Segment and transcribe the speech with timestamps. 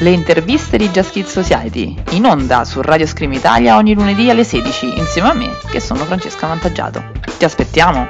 [0.00, 4.44] Le interviste di Just Kids Society, in onda su Radio Scream Italia ogni lunedì alle
[4.44, 7.02] 16, insieme a me, che sono Francesca Vantaggiato.
[7.36, 8.06] Ti aspettiamo!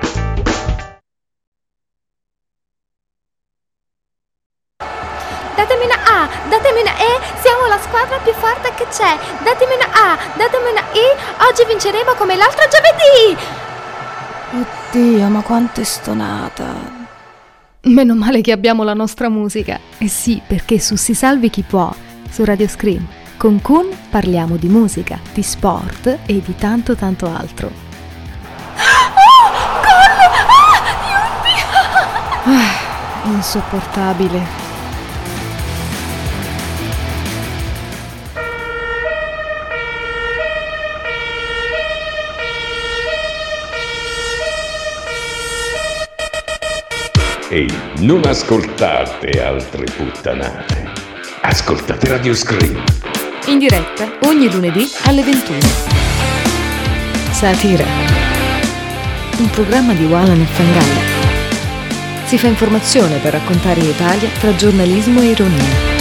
[5.57, 9.19] Datemi una A, datemi una E, siamo la squadra più forte che c'è.
[9.43, 13.35] Datemi una A, datemi una I, oggi vinceremo come l'altro giovedì.
[14.93, 16.98] Oddio, ma quanto è stonata.
[17.83, 19.79] Meno male che abbiamo la nostra musica.
[19.99, 21.95] Eh sì, perché su Si Salvi Chi Può,
[22.29, 23.07] su Radio Scream,
[23.37, 27.69] con Kun parliamo di musica, di sport e di tanto tanto altro.
[27.69, 30.13] Oh, gol!
[32.45, 34.58] Ah, ah, insopportabile.
[47.51, 50.93] Ehi, non ascoltate altre puttanate.
[51.41, 52.85] Ascoltate Radio Scream.
[53.47, 55.59] In diretta ogni lunedì alle 21.
[57.31, 57.87] Satira.
[59.39, 61.01] Un programma di Walan e Fangalla.
[62.27, 65.97] Si fa informazione per raccontare l'Italia tra giornalismo e ironia.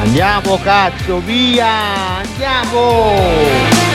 [0.00, 2.18] Andiamo cazzo, via!
[2.18, 3.87] Andiamo!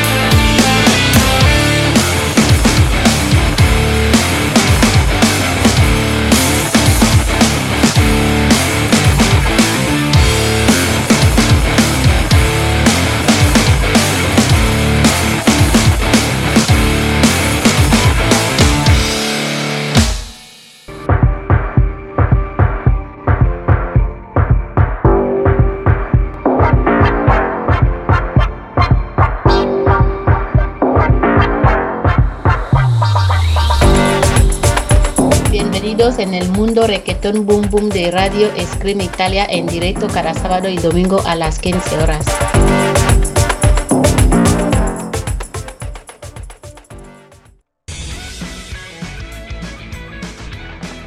[36.04, 40.76] En el mundo reggaeton boom boom de Radio Scream Italia en directo cada sábado y
[40.76, 42.26] domingo a las 15 horas.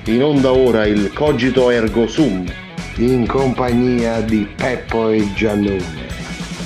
[0.07, 2.47] In onda ora il Cogito Ergo Sum,
[2.97, 6.07] in compagnia di Peppo e Giannone,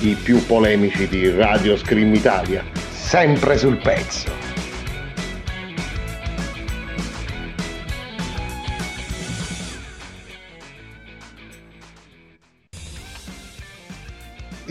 [0.03, 4.40] i più polemici di Radio Scream Italia, sempre sul pezzo.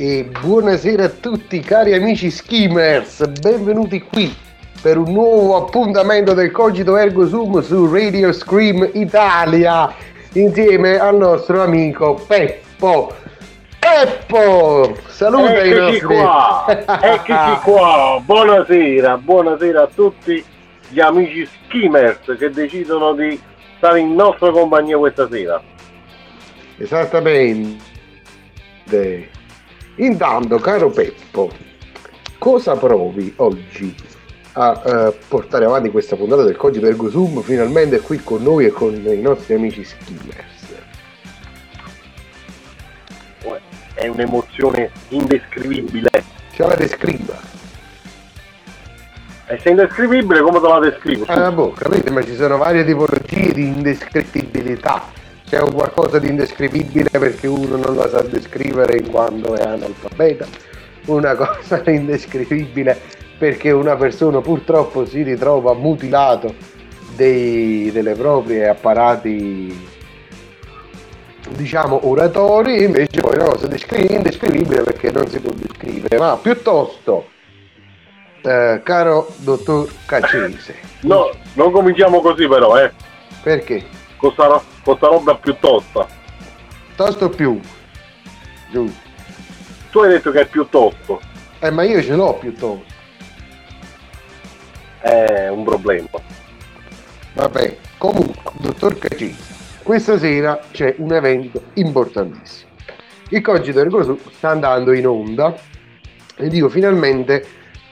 [0.01, 4.33] E buonasera a tutti cari amici skimmers, benvenuti qui
[4.81, 9.93] per un nuovo appuntamento del Cogito Ergo Sum su Radio Scream Italia
[10.35, 13.13] insieme al nostro amico Peppo.
[13.77, 15.99] Peppo, saluta Eccoci i nostri...
[16.05, 16.65] qua,
[17.01, 20.41] eccoci qua, buonasera, buonasera a tutti
[20.87, 23.37] gli amici skimmers che decidono di
[23.75, 25.61] stare in nostra compagnia questa sera.
[26.77, 27.97] Esattamente.
[29.99, 31.51] Intanto, caro Peppo,
[32.37, 33.93] cosa provi oggi
[34.53, 38.69] a uh, portare avanti questa puntata del Cogito Ergo Zoom finalmente qui con noi e
[38.69, 40.67] con i nostri amici skimmers?
[43.93, 46.09] È un'emozione indescrivibile.
[46.53, 47.37] Ce la descriva.
[49.47, 51.25] E se indescrivibile come te la descrivo?
[51.27, 57.09] Ah, boh, capite, ma ci sono varie tipologie di indescrittibilità c'è un qualcosa di indescrivibile
[57.09, 60.45] perché uno non la sa descrivere in quanto è analfabeta,
[61.05, 66.53] una cosa indescrivibile perché una persona purtroppo si ritrova mutilato
[67.15, 69.87] dei, delle proprie apparati
[71.51, 76.17] diciamo oratori invece poi una cosa indescrivibile perché non si può descrivere.
[76.19, 77.27] Ma piuttosto
[78.43, 80.75] eh, caro dottor Cacese.
[81.01, 82.91] No non cominciamo così però eh.
[83.41, 83.97] Perché?
[84.19, 86.05] Questa, questa roba più tosta.
[86.95, 87.59] Tosto più.
[88.69, 88.93] Giù.
[89.89, 91.21] Tu hai detto che è più tosto.
[91.59, 92.97] Eh, ma io ce l'ho più tosto.
[94.99, 96.09] È un problema.
[97.33, 99.37] Vabbè, comunque, dottor Cacini,
[99.81, 102.69] questa sera c'è un evento importantissimo.
[103.29, 105.55] Il Cogito Ergo sta andando in onda
[106.35, 107.45] e dico finalmente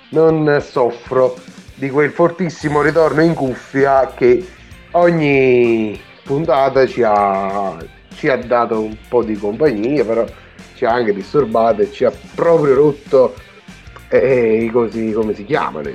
[0.09, 1.35] non soffro
[1.75, 4.45] di quel fortissimo ritorno in cuffia che
[4.91, 7.75] ogni puntata ci ha,
[8.13, 10.25] ci ha dato un po' di compagnia, però
[10.75, 13.33] ci ha anche disturbato e ci ha proprio rotto
[14.09, 15.89] eh, i cosi come si chiamano.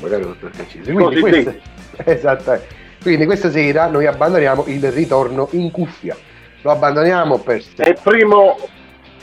[0.00, 0.90] Magari non precisi.
[0.90, 1.54] Quindi questa,
[2.04, 2.60] esatto.
[3.02, 6.16] Quindi questa sera noi abbandoniamo il ritorno in cuffia.
[6.62, 8.56] Lo abbandoniamo per È il primo,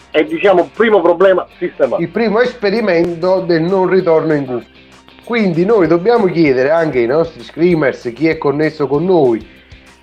[0.10, 2.02] è diciamo il primo problema sistemato.
[2.02, 4.86] Il primo esperimento del non ritorno in cuffia.
[5.28, 9.46] Quindi noi dobbiamo chiedere anche ai nostri screamers, chi è connesso con noi,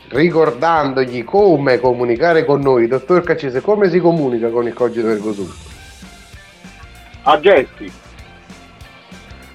[0.08, 5.50] ricordandogli come comunicare con noi, dottor Caccese, come si comunica con il cogito ergo sum?
[7.22, 7.90] A gesti.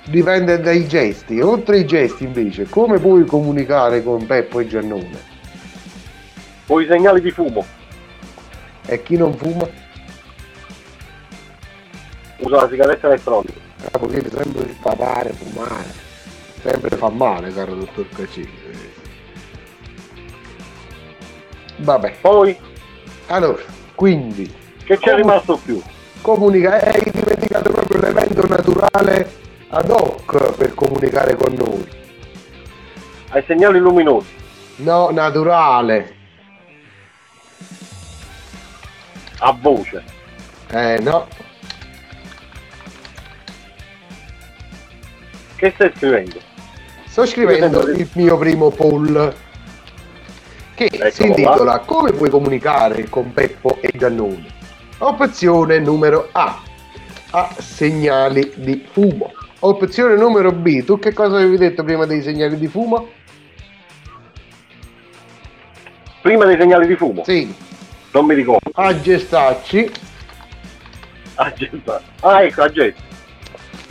[0.06, 1.40] Dipende dai gesti.
[1.40, 5.20] Oltre ai gesti, invece, come puoi comunicare con Peppo e Giannone?
[6.66, 7.64] Con i segnali di fumo.
[8.88, 9.70] E chi non fuma?
[12.38, 13.69] Usa la sigaretta elettronica.
[13.84, 16.08] Ah, perché sempre papare, fumare.
[16.62, 18.98] Sempre fa male, caro dottor Caccese.
[21.78, 22.16] Vabbè.
[22.22, 22.58] Poi?
[23.28, 23.62] Allora,
[23.96, 24.54] quindi...
[24.84, 25.82] Che c'è rimasto più?
[26.22, 29.38] Comunica, hai dimenticato proprio l'evento naturale
[29.70, 31.88] ad hoc per comunicare con noi.
[33.30, 34.28] Ai segnali luminosi.
[34.78, 36.16] No, naturale.
[39.40, 40.04] A voce.
[40.72, 41.28] Eh, no.
[45.60, 46.40] Che stai scrivendo?
[47.04, 49.36] Sto scrivendo il mio primo poll
[50.74, 54.46] che Eccolo si intitola Come puoi comunicare con Peppo e Giannone?
[55.00, 56.62] Opzione numero A.
[57.32, 59.34] A segnali di fumo.
[59.60, 60.86] Opzione numero B.
[60.86, 63.10] Tu che cosa avevi detto prima dei segnali di fumo?
[66.22, 67.26] Prima dei segnali di fumo?
[67.26, 67.54] Sì.
[68.14, 68.72] Non mi ricordo.
[68.76, 69.92] A gestacci.
[71.36, 72.06] A gestacci.
[72.22, 73.08] Ah, ecco, a gesti.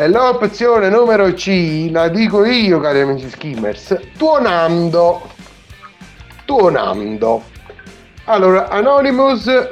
[0.01, 5.29] E l'opzione numero C, la dico io, cari amici skimmers, tuonando.
[6.45, 7.43] Tuonando.
[8.27, 9.69] Allora, Anonymous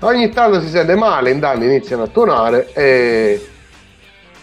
[0.00, 3.48] ogni tanto si sente male, intanto iniziano a tuonare e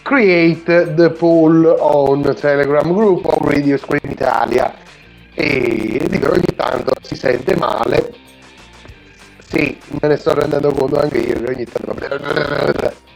[0.01, 4.75] create the poll on Telegram group of Radio Screen Italia
[5.33, 8.13] e dico ogni tanto si sente male
[9.45, 13.07] sì, me ne sto rendendo conto anche io ogni tanto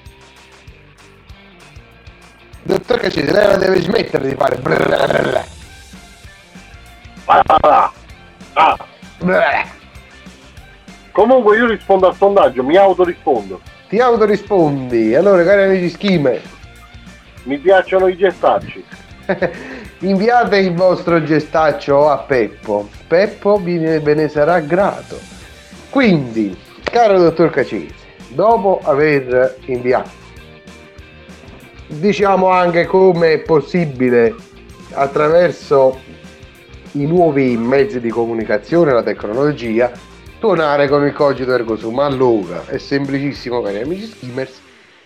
[2.64, 4.60] dottor Caccese lei la deve smettere di fare
[7.26, 7.92] Ah,
[8.54, 8.80] ah.
[11.12, 13.62] Comunque io rispondo al sondaggio, mi autorispondo.
[13.88, 15.16] ti autorispondi?
[15.16, 16.42] Allora cari amici schime.
[17.44, 18.84] Mi piacciono i gestacci.
[20.00, 22.90] inviate il vostro gestaccio a Peppo.
[23.08, 25.20] Peppo ve ne sarà grato.
[25.90, 27.94] Quindi caro dottor Cacese
[28.30, 30.23] dopo aver inviato
[32.00, 34.36] diciamo anche come è possibile
[34.92, 36.00] attraverso
[36.94, 39.92] i nuovi mezzi di comunicazione la tecnologia
[40.40, 44.62] tuonare con il cogito ergo sum allora è semplicissimo cari amici skimmers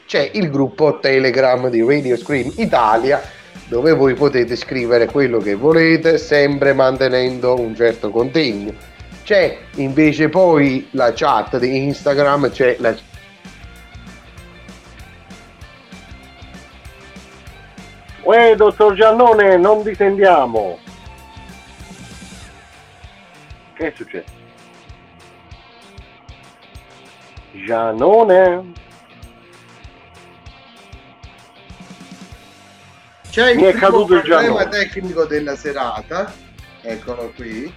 [0.06, 3.22] c'è il gruppo Telegram di Radio Scream Italia
[3.68, 8.74] dove voi potete scrivere quello che volete sempre mantenendo un certo contegno.
[9.24, 12.96] C'è invece poi la chat di Instagram, c'è la
[18.28, 20.78] Uè, dottor Giannone, non distendiamo.
[23.74, 24.32] Che è successo?
[27.66, 28.72] Giannone?
[33.30, 34.70] C'è Mi è caduto il problema giallo.
[34.72, 36.34] tecnico della serata,
[36.82, 37.74] eccolo qui.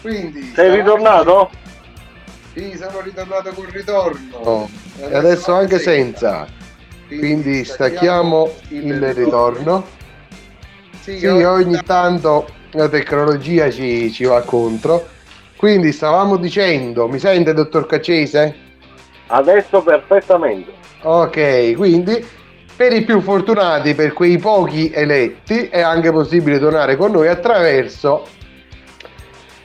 [0.00, 1.50] Quindi Sei stavamo- ritornato?
[2.52, 4.68] Sì, sono ritornato col ritorno.
[4.98, 6.46] E adesso anche senza.
[7.18, 9.84] Quindi stacchiamo il ritorno.
[11.00, 15.06] Sì, ogni tanto la tecnologia ci, ci va contro.
[15.56, 18.54] Quindi stavamo dicendo, mi sente dottor Caccese?
[19.28, 20.72] Adesso perfettamente.
[21.02, 22.26] Ok, quindi
[22.76, 28.26] per i più fortunati, per quei pochi eletti, è anche possibile donare con noi attraverso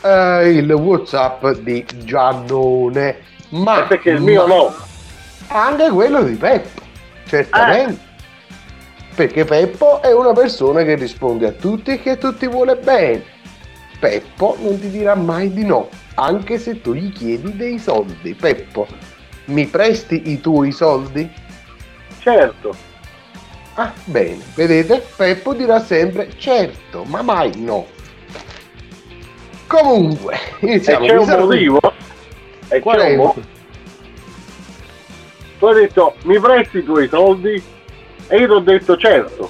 [0.02, 3.18] eh, il WhatsApp di Giannone.
[3.50, 4.74] Ma perché il mio no.
[5.48, 6.79] Anche quello di Peppo,
[7.30, 8.08] certamente.
[9.16, 13.24] Perché Peppo è una persona che risponde a tutti e che a tutti vuole bene.
[14.00, 18.34] Peppo non ti dirà mai di no, anche se tu gli chiedi dei soldi.
[18.34, 18.88] Peppo,
[19.46, 21.30] mi presti i tuoi soldi?
[22.20, 22.74] Certo.
[23.76, 25.06] Ah, bene, vedete?
[25.16, 27.86] Peppo dirà sempre certo, ma mai no.
[29.68, 31.06] Comunque, E iniziamo.
[31.06, 31.46] c'è Mi un saluto.
[31.48, 31.80] motivo?
[32.70, 33.10] E c'è è?
[33.12, 33.36] un mo-
[35.60, 37.62] Tu hai detto mi presti i tuoi soldi?
[38.28, 39.50] E io ti ho detto certo.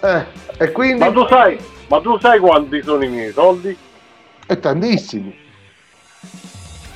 [0.00, 0.24] Eh,
[0.56, 1.00] e quindi...
[1.00, 1.58] Ma tu sai,
[1.88, 3.76] ma tu sai quanti sono i miei soldi?
[4.46, 5.36] È tantissimi.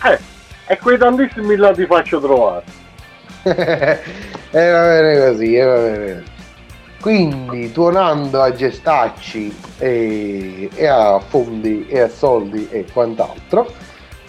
[0.05, 0.19] Eh,
[0.67, 2.65] e quei tantissimi là ti faccio trovare.
[3.43, 6.25] e va bene così, e va bene.
[7.03, 13.71] Quindi tuonando a gestacci e, e a fondi e a soldi e quant'altro,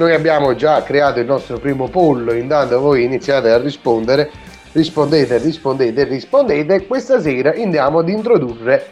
[0.04, 4.30] noi abbiamo già creato il nostro primo pollo, intanto voi iniziate a rispondere,
[4.74, 6.86] rispondete, rispondete, rispondete.
[6.86, 8.88] Questa sera andiamo ad introdurre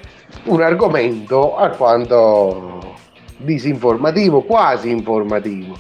[0.46, 2.96] un argomento alquanto
[3.36, 5.76] disinformativo, quasi informativo.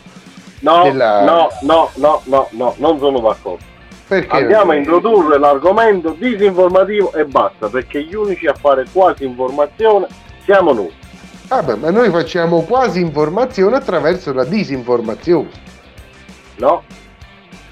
[0.59, 3.69] No, della- no, no, no, no, no, non sono d'accordo.
[4.07, 10.07] Perché Andiamo a introdurre l'argomento disinformativo e basta, perché gli unici a fare quasi informazione
[10.43, 10.91] siamo noi.
[11.51, 15.49] Vabbè, ma noi facciamo quasi informazione attraverso la disinformazione.
[16.55, 16.81] No?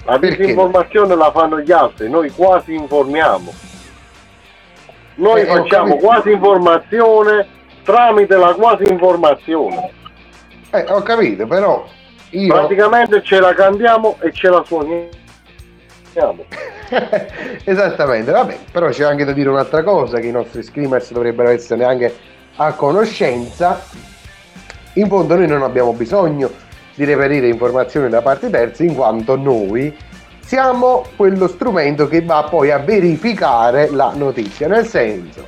[0.04, 0.36] La Perché?
[0.36, 3.54] disinformazione la fanno gli altri, noi quasi informiamo.
[5.14, 7.46] Noi Eh, facciamo quasi informazione
[7.82, 9.90] tramite la quasi informazione.
[10.72, 11.82] Eh, ho capito, però
[12.32, 12.52] io...
[12.52, 15.08] Praticamente ce la cantiamo e ce la suoniamo.
[17.64, 21.84] Esattamente, vabbè, però c'è anche da dire un'altra cosa, che i nostri screamers dovrebbero essere
[21.84, 22.28] anche
[22.62, 23.82] a conoscenza.
[24.94, 26.50] In fondo noi non abbiamo bisogno
[26.94, 29.96] di reperire informazioni da parti terze, in quanto noi
[30.40, 34.68] siamo quello strumento che va poi a verificare la notizia.
[34.68, 35.46] Nel senso,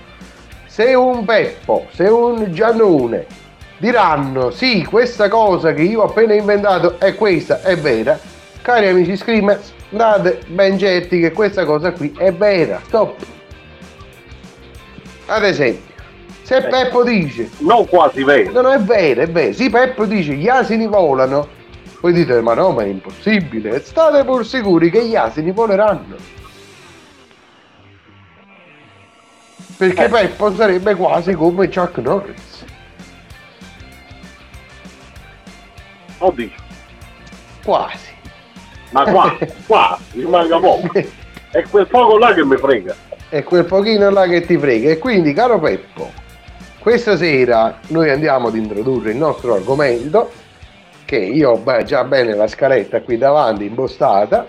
[0.67, 3.27] se un Peppo, se un Giannone
[3.77, 8.19] diranno sì, questa cosa che io ho appena inventato è questa, è vera,
[8.63, 12.81] cari amici screamers, date ben certi che questa cosa qui è vera.
[12.87, 13.17] Stop.
[15.27, 15.92] Ad esempio,
[16.53, 19.55] se Peppo dice non quasi vero, no, no, è vero, è vero.
[19.55, 21.49] Sì, Peppo dice gli asini volano.
[22.03, 23.83] Voi dite, ma no, ma è impossibile.
[23.83, 26.17] State pur sicuri che gli asini voleranno.
[29.79, 32.65] Perché Peppo sarebbe quasi come Chuck Norris.
[36.19, 36.51] Oddio,
[37.65, 38.11] Quasi.
[38.91, 40.91] ma qua, qua, mi manca poco.
[41.51, 42.95] È quel poco là che mi frega.
[43.29, 44.91] È quel pochino là che ti frega.
[44.91, 46.13] E quindi, caro Peppo,
[46.83, 50.33] questa sera noi andiamo ad introdurre il nostro argomento,
[51.05, 54.45] che io ho già bene la scaletta qui davanti impostata.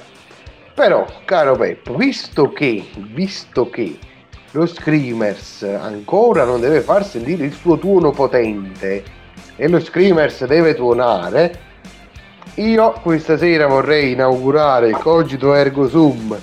[0.73, 3.99] Però, caro Peppo, visto che, visto che
[4.49, 9.03] lo Screamers ancora non deve far sentire il suo tuono potente
[9.55, 11.59] e lo Screamers deve tuonare,
[12.55, 16.35] io questa sera vorrei inaugurare il Cogito Ergo Sum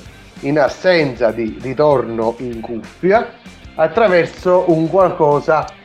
[0.42, 3.26] in assenza di ritorno in cuffia
[3.74, 5.78] attraverso un qualcosa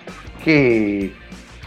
[0.45, 1.11] che,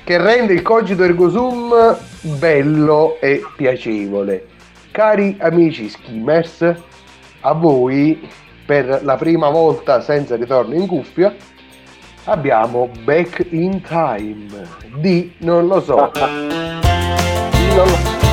[0.05, 1.99] che rende il Cogito Ergo Sum
[2.39, 4.47] bello e piacevole.
[4.93, 6.75] Cari amici skimmers,
[7.41, 8.29] a voi
[8.65, 11.35] per la prima volta senza ritorno in cuffia
[12.25, 14.47] abbiamo Back in Time
[15.01, 16.13] di non lo so.
[16.15, 18.28] Di non lo so.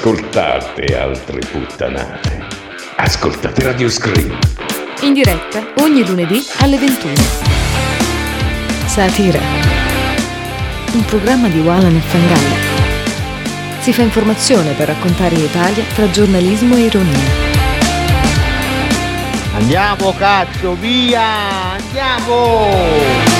[0.00, 2.42] Ascoltate altre puttanate.
[2.96, 4.34] Ascoltate Radio Scream.
[5.02, 7.14] In diretta ogni lunedì alle 21.
[8.86, 9.40] Satira.
[10.92, 12.56] Un programma di Walan e Fangalli.
[13.80, 17.18] Si fa informazione per raccontare l'Italia tra giornalismo e ironia.
[19.52, 21.74] Andiamo cazzo, via!
[21.74, 23.39] Andiamo!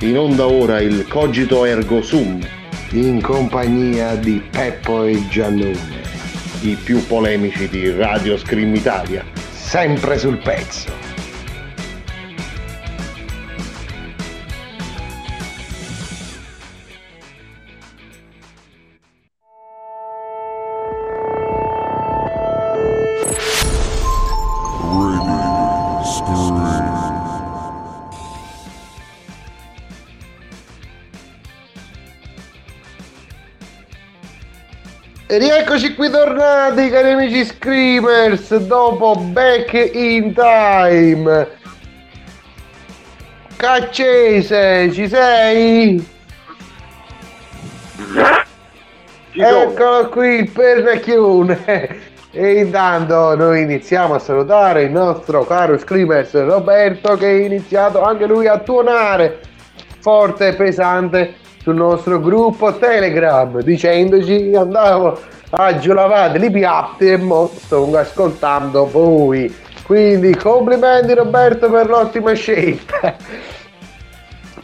[0.00, 2.38] In onda ora il Cogito Ergo Sum,
[2.92, 6.02] in compagnia di Peppo e Giannone,
[6.60, 9.24] i più polemici di Radio Scream Italia.
[9.50, 10.87] sempre sul pezzo.
[35.30, 41.48] E rieccoci qui tornati cari amici Screamers dopo Back in Time.
[43.54, 46.08] Caccese ci sei?
[49.32, 57.16] Eccolo qui il pernacchione e intanto noi iniziamo a salutare il nostro caro Screamers Roberto
[57.16, 59.40] che ha iniziato anche lui a tuonare.
[60.00, 61.34] Forte e pesante
[61.68, 69.54] sul nostro gruppo Telegram dicendoci andavo a giulavate li piatti e mo sto ascoltando voi.
[69.82, 73.16] Quindi complimenti Roberto per l'ottima scelta.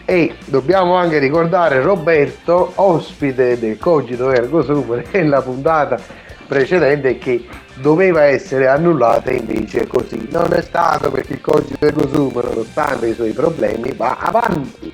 [0.07, 5.99] E dobbiamo anche ricordare Roberto ospite del Cogito Ergo Sum nella puntata
[6.47, 10.29] precedente che doveva essere annullata invece così.
[10.31, 14.93] Non è stato perché il Cogito Ergo Sum nonostante i suoi problemi va avanti.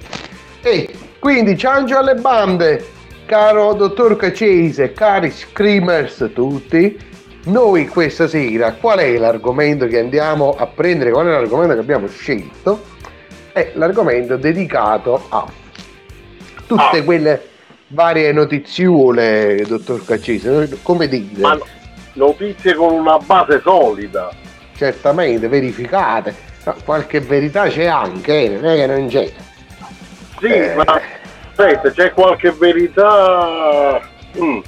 [0.63, 2.83] E quindi ciancio alle bande,
[3.27, 6.99] caro dottor Cacese, cari screamers tutti.
[7.45, 11.11] Noi questa sera, qual è l'argomento che andiamo a prendere?
[11.11, 12.85] Qual è l'argomento che abbiamo scelto?
[13.53, 15.47] È l'argomento dedicato a
[16.67, 17.49] tutte quelle
[17.89, 21.41] varie notiziole, dottor Cacese, come dite?
[21.43, 21.67] Ma no-
[22.15, 24.31] notizie con una base solida.
[24.75, 26.35] Certamente, verificate.
[26.83, 29.31] Qualche verità c'è anche, non è che non c'è.
[30.41, 30.75] Sì, Eh.
[30.75, 30.85] ma
[31.51, 34.01] aspetta, c'è qualche verità.
[34.39, 34.59] mm,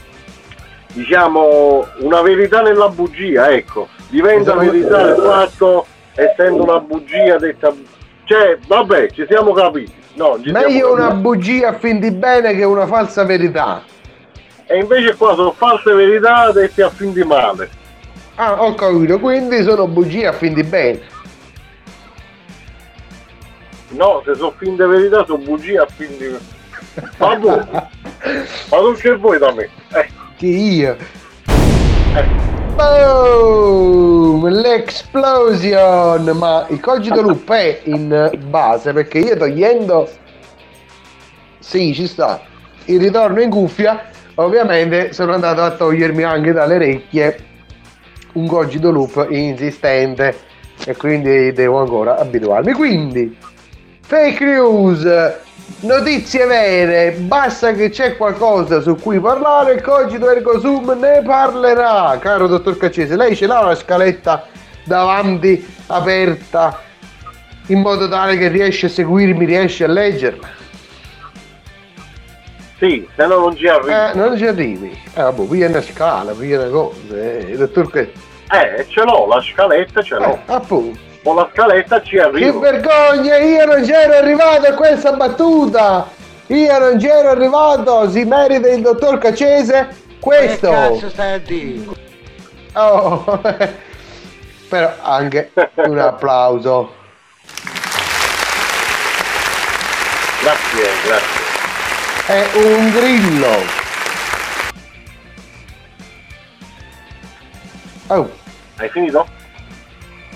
[0.92, 3.88] diciamo una verità nella bugia, ecco.
[4.08, 4.58] Diventa Esatto.
[4.70, 7.72] verità il fatto essendo una bugia detta.
[8.24, 9.92] Cioè, vabbè, ci siamo capiti.
[10.14, 11.20] No, ci siamo Meglio una capiti.
[11.22, 13.82] bugia a fin di bene che una falsa verità.
[14.66, 17.68] E invece qua sono false verità dette a fin di male.
[18.36, 21.00] Ah, ho capito, quindi sono bugie a fin di bene.
[23.92, 26.36] No, se sono finte verità sono bugie a fin di.
[27.18, 27.66] Vabbè,
[28.70, 29.68] ma non che vuoi da me?
[29.92, 30.96] Eh, Che io.
[32.74, 34.48] Boom!
[34.48, 36.24] L'explosion!
[36.36, 40.08] Ma il cogito loop è in base perché io togliendo.
[41.58, 42.40] Sì, ci sta.
[42.86, 47.36] Il ritorno in cuffia, ovviamente sono andato a togliermi anche dalle orecchie
[48.32, 50.34] un cogito loop insistente
[50.84, 52.72] e quindi devo ancora abituarmi.
[52.72, 53.36] Quindi,
[54.12, 55.06] fake news,
[55.80, 62.18] notizie vere, basta che c'è qualcosa su cui parlare, cogito ergo sum ne parlerà.
[62.20, 64.46] Caro dottor Caccese, lei ce l'ha una scaletta
[64.84, 66.78] davanti aperta
[67.68, 70.60] in modo tale che riesce a seguirmi, riesce a leggerla?
[72.76, 73.92] sì, se no non ci arrivi.
[73.92, 74.90] Eh, non ci arrivi.
[75.14, 76.98] Eh, vabbè, via una scala, via una cosa.
[77.18, 77.96] Eh, dottor.
[77.96, 80.34] Eh, ce l'ho, la scaletta ce l'ho.
[80.34, 81.11] Eh, appunto.
[81.22, 82.58] Con la scaletta ci Che arrivo.
[82.58, 86.08] vergogna, io non c'ero arrivato a questa battuta!
[86.48, 90.68] Io non c'ero arrivato, si merita il dottor Cacese questo!
[90.68, 91.84] Che cazzo stai a dire?
[92.74, 93.40] Oh,
[94.68, 96.92] però anche un applauso.
[100.42, 101.40] Grazie, grazie.
[102.26, 103.80] È un grillo.
[108.08, 108.30] Oh,
[108.76, 109.26] Hai finito?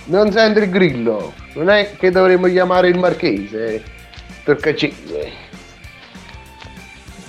[0.07, 1.33] Non sento il grillo.
[1.55, 3.83] Non è che dovremmo chiamare il marchese.
[4.45, 5.45] Torcacese.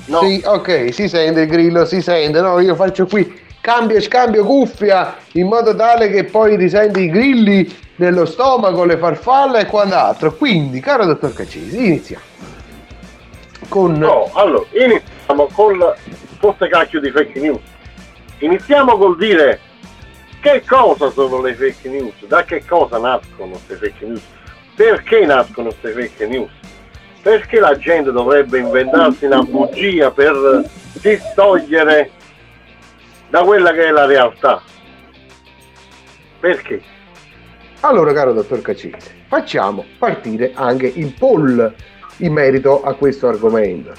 [0.05, 2.39] Sì, ok, si sente il grillo, si sente.
[2.39, 7.09] No, io faccio qui cambio e scambio cuffia in modo tale che poi risenti i
[7.09, 10.33] grilli nello stomaco, le farfalle e quant'altro.
[10.33, 12.23] Quindi, caro dottor Cacesi, iniziamo.
[13.67, 13.93] Con...
[13.93, 15.93] No, allora, iniziamo con
[16.39, 17.59] queste cacchio di fake news.
[18.39, 19.59] Iniziamo col dire
[20.39, 24.21] che cosa sono le fake news, da che cosa nascono queste fake news,
[24.75, 26.51] perché nascono queste fake news,
[27.21, 30.63] perché la gente dovrebbe inventarsi una bugia per
[31.01, 32.11] distogliere
[33.29, 34.61] da quella che è la realtà.
[36.39, 36.81] Perché?
[37.81, 41.73] Allora, caro dottor Cacese, facciamo partire anche il poll
[42.17, 43.91] in merito a questo argomento.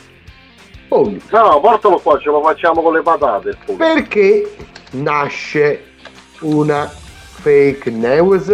[0.88, 1.20] Poll.
[1.30, 3.56] No, portalo qua, ce lo facciamo con le patate.
[3.76, 4.50] Perché
[4.92, 5.87] nasce
[6.40, 8.52] una fake news?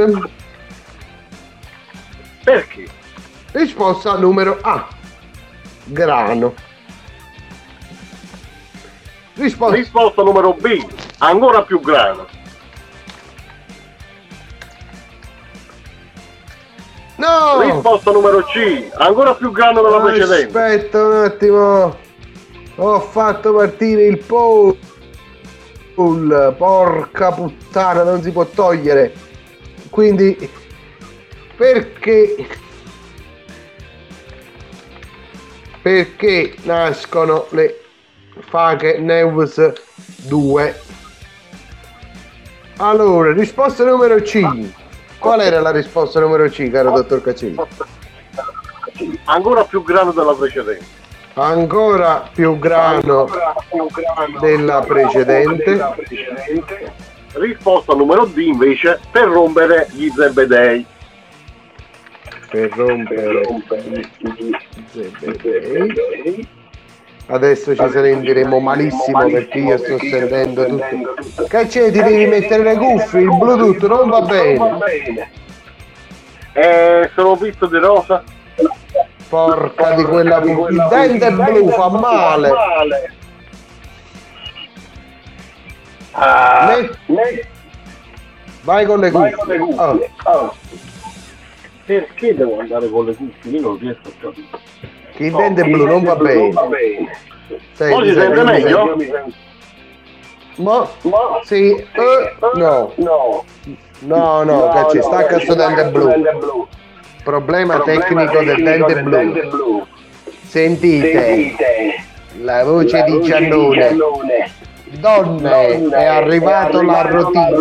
[2.43, 2.87] Perché?
[3.53, 4.89] Risposta numero A.
[5.85, 6.55] Grano.
[9.35, 10.85] Risposta, Risposta numero B,
[11.19, 12.27] ancora più grano.
[17.17, 17.61] No!
[17.61, 20.59] Risposta numero C, ancora più grano della precedente.
[20.59, 21.97] Aspetta un attimo.
[22.77, 24.19] Ho fatto partire il
[25.95, 26.55] poll.
[26.57, 29.13] Porca puttana, non si può togliere.
[29.91, 30.51] Quindi
[31.57, 32.47] perché
[35.85, 37.81] perché nascono le
[38.49, 39.73] fake news
[40.27, 40.81] 2?
[42.79, 44.43] Allora, risposta numero C.
[45.19, 47.57] Qual era la risposta numero C, caro dottor Cacini?
[49.25, 50.94] Ancora più grano della precedente.
[51.37, 53.27] Ancora più grano
[54.41, 55.85] della precedente.
[57.33, 60.87] Risposta numero D invece, per rompere gli zebedei.
[62.51, 63.43] Per rompere
[64.19, 64.51] gli
[64.93, 66.49] zebedei.
[67.27, 71.47] Adesso ci sentiremo malissimo perché io sto sentendo tutto.
[71.49, 75.31] Cacce, ti devi mettere le cuffie, il bluetooth non va bene.
[76.53, 78.23] Eh, sono visto di rosa.
[79.35, 82.53] Porca di quella Il dente blu fa male.
[87.09, 87.49] Met-
[88.63, 90.11] Vai con le cuffie.
[90.25, 90.55] Oh.
[91.85, 93.51] Perché devo andare con le cuffie?
[93.51, 94.47] Io non riesco a capire.
[95.17, 96.53] Che il dente blu non va bene.
[97.73, 98.97] Senti, Poi si sente meglio?
[98.97, 99.35] senti.
[100.63, 100.89] Ma,
[101.43, 102.95] sì, eh, no.
[103.99, 106.69] No, no, cacci, stacca sto dente blu.
[107.25, 109.87] Problema tecnico del dente blu.
[110.47, 111.55] Sentite,
[112.43, 113.97] la voce di Giannone.
[114.99, 117.57] Donne, è arrivato la routine.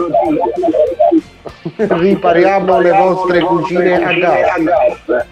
[1.78, 5.26] Ripariamo le vostre cucine a gas.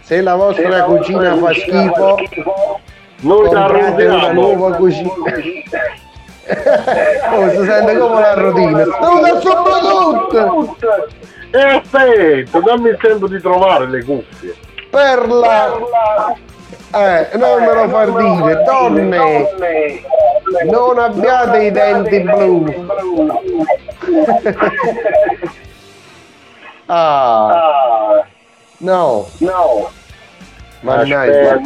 [0.00, 2.16] Se la vostra cucina fa schifo,
[3.20, 5.12] Noi la comprate una nuova cucina.
[7.32, 8.84] oh, si sente come la routine.
[8.84, 10.76] Sto soprattutto
[11.50, 14.54] E aspetta, dammi il tempo di trovare le cuffie.
[14.90, 15.72] per la...
[16.92, 20.02] Eh, non me lo far dire, donne,
[20.64, 22.64] non abbiate i denti blu.
[26.86, 28.24] ah,
[28.78, 29.90] no, No.
[30.80, 31.60] mannaggia.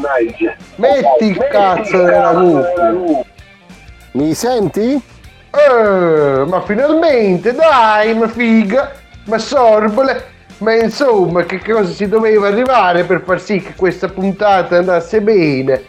[0.76, 3.24] Metti il cazzo nella cuffia.
[4.14, 4.92] Mi senti?
[5.50, 8.92] Eh, ma finalmente, dai, ma figa,
[9.24, 10.32] ma sorbole.
[10.58, 15.82] Ma insomma, che cosa si doveva arrivare per far sì che questa puntata andasse bene?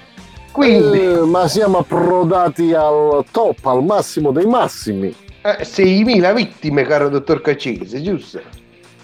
[0.51, 5.13] Quindi, Eh, ma siamo approdati al top, al massimo dei massimi.
[5.43, 8.41] eh, 6.000 vittime, caro dottor Cacese, giusto?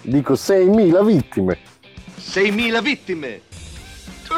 [0.00, 1.58] Dico 6.000 vittime.
[2.18, 3.40] 6.000 vittime!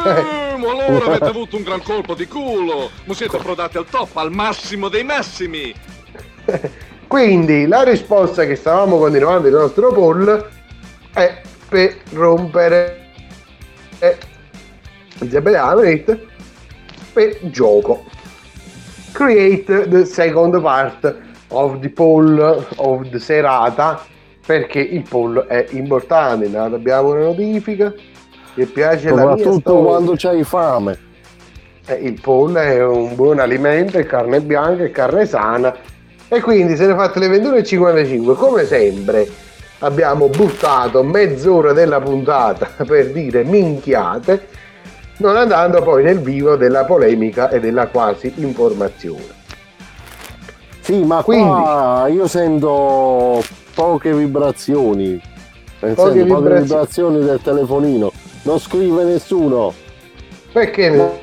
[0.04, 2.90] Eh, ma allora avete avuto un gran colpo di culo!
[3.04, 5.74] Ma siete approdati al top, al massimo dei massimi!
[7.06, 10.48] Quindi, la risposta che stavamo continuando il nostro poll
[11.12, 13.04] è per rompere
[15.28, 16.18] Zebedano detto,
[17.12, 18.04] per gioco.
[19.12, 21.16] Create the second part
[21.48, 24.04] of the poll of the serata
[24.44, 26.56] perché il poll è importante.
[26.56, 27.92] Abbiamo una notifica.
[28.54, 29.82] Mi piace Soprattutto storia.
[29.82, 30.98] quando c'hai fame.
[31.86, 35.74] Eh, il pollo è un buon alimento, è carne bianca, è carne sana
[36.28, 39.28] e quindi se ne fatte le 21.55 come sempre
[39.80, 44.48] abbiamo buttato mezz'ora della puntata per dire minchiate
[45.18, 49.42] non andando poi nel vivo della polemica e della quasi informazione.
[50.80, 53.42] Sì, ma qua io sento
[53.74, 55.20] poche vibrazioni.
[55.78, 58.10] Poche vibrazioni del telefonino.
[58.44, 59.72] Non scrive nessuno.
[60.52, 61.20] Perché ne-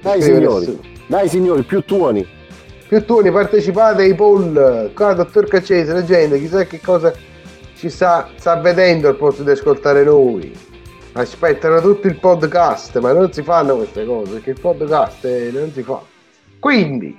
[0.00, 0.80] Dai signori, nessuno?
[1.06, 2.26] dai signori, più tuoni.
[2.88, 4.92] Più tuoni partecipate ai poll.
[4.94, 7.12] Qua, dottor Caccese, la gente chissà che cosa
[7.76, 10.52] ci sta, sta vedendo al posto di ascoltare noi.
[11.12, 15.72] Aspettano tutto il podcast, ma non si fanno queste cose, perché il podcast eh, non
[15.72, 16.00] si fa.
[16.58, 17.16] Quindi,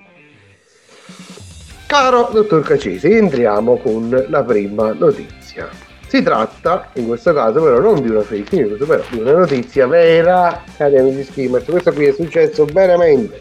[1.88, 5.69] caro dottor Caccese, entriamo con la prima notizia.
[6.12, 9.88] Si tratta, in questo caso però, non di una fake news, però di una notizia
[9.88, 11.63] vera, cari amici skimmers.
[11.63, 13.39] Questo qui è successo veramente.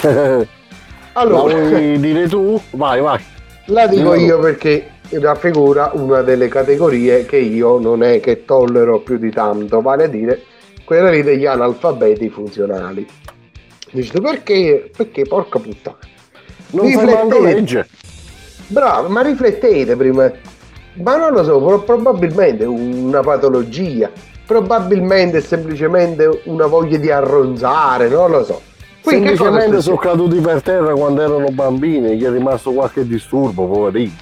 [1.14, 2.58] Allora, La vuoi dire tu?
[2.70, 3.20] Vai, vai.
[3.66, 9.18] la dico io perché raffigura una delle categorie che io non è che tollero più
[9.18, 10.40] di tanto, vale a dire
[10.84, 13.04] quella lì degli analfabeti funzionali.
[13.90, 14.88] Dici tu perché?
[14.96, 15.98] Perché porca puttana.
[16.70, 17.88] Non legge.
[18.68, 20.32] Bravo, ma riflettete prima.
[20.94, 24.10] Ma non lo so, pro- probabilmente una patologia,
[24.46, 28.60] probabilmente semplicemente una voglia di arronzare, non lo so.
[29.02, 33.06] Qui che cosa Semplicemente sono caduti per terra quando erano bambini, gli è rimasto qualche
[33.06, 34.16] disturbo, poverini.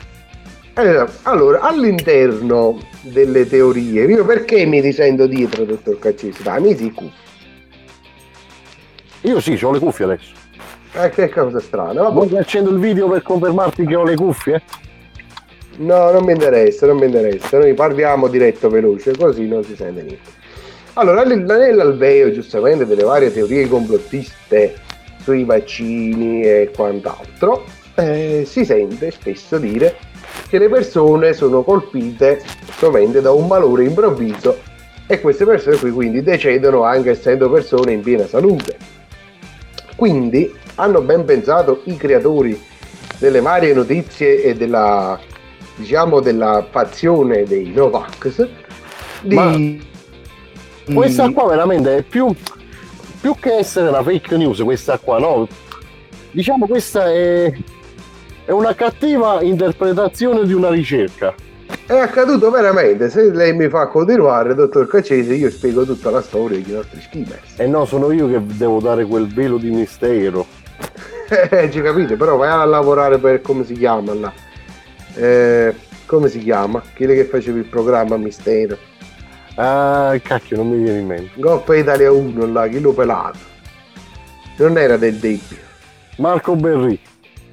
[0.74, 6.42] Eh, Allora, all'interno delle teorie, io perché mi risento dietro, dottor Caccesi?
[6.44, 7.28] Ma mi si cuffia.
[9.22, 10.32] Io sì, ho le cuffie adesso.
[10.94, 12.02] Eh, che cosa strana.
[12.02, 12.14] Vabbè.
[12.14, 14.62] Vuoi che accendo il video per confermarti che ho le cuffie?
[15.80, 17.58] No, non mi interessa, non mi interessa.
[17.58, 20.30] Noi parliamo diretto veloce, così non si sente niente.
[20.94, 24.74] Allora, nell- nell'alveo, giustamente, delle varie teorie complottiste
[25.22, 27.64] sui vaccini e quant'altro,
[27.94, 29.96] eh, si sente spesso dire
[30.48, 32.42] che le persone sono colpite
[32.76, 34.58] sovente da un malore improvviso
[35.06, 38.76] e queste persone qui quindi decedono anche essendo persone in piena salute.
[39.96, 42.58] Quindi hanno ben pensato i creatori
[43.18, 45.18] delle varie notizie e della
[45.80, 48.48] diciamo della fazione dei Novax
[49.22, 49.56] di Ma
[50.92, 52.34] Questa qua veramente è più,
[53.20, 55.48] più che essere una fake news, questa qua, no?
[56.30, 57.52] Diciamo questa è,
[58.44, 61.34] è una cattiva interpretazione di una ricerca.
[61.86, 66.58] è accaduto veramente se lei mi fa continuare dottor Caccese io spiego tutta la storia
[66.58, 70.46] dei nostri skimmers E no, sono io che devo dare quel velo di mistero.
[71.30, 74.32] Eh, ci capite però vai a lavorare per come si chiama là
[75.14, 75.74] Eh,
[76.06, 78.78] come si chiama quello che faceva il programma Mistero
[79.56, 81.40] Ah, cacchio, non mi viene in mente.
[81.40, 83.38] Coppa Italia 1 là chilo pelato
[84.56, 85.56] non era del Debbio
[86.16, 86.98] Marco Berri.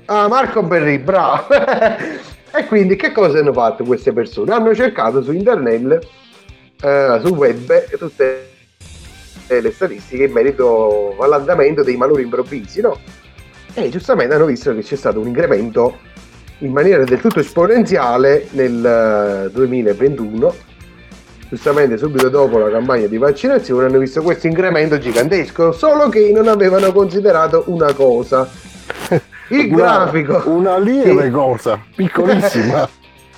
[0.06, 1.48] Ah, Marco Berri, bravo.
[1.54, 4.54] e quindi che cosa hanno fatto queste persone?
[4.54, 6.06] Hanno cercato su internet,
[6.82, 8.50] eh, sul web, tutte
[9.48, 13.00] le statistiche in merito all'andamento dei malori improvvisi, no?
[13.74, 16.00] E giustamente hanno visto che c'è stato un incremento
[16.60, 20.56] in maniera del tutto esponenziale nel eh, 2021.
[21.50, 26.48] Giustamente subito dopo la campagna di vaccinazione hanno visto questo incremento gigantesco, solo che non
[26.48, 28.50] avevano considerato una cosa.
[29.50, 30.44] Il Una- grafico.
[30.50, 32.90] Una lieve cosa, piccolissima.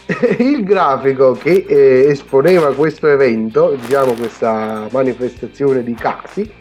[0.40, 6.52] il grafico che eh, esponeva questo evento, diciamo questa manifestazione di casi,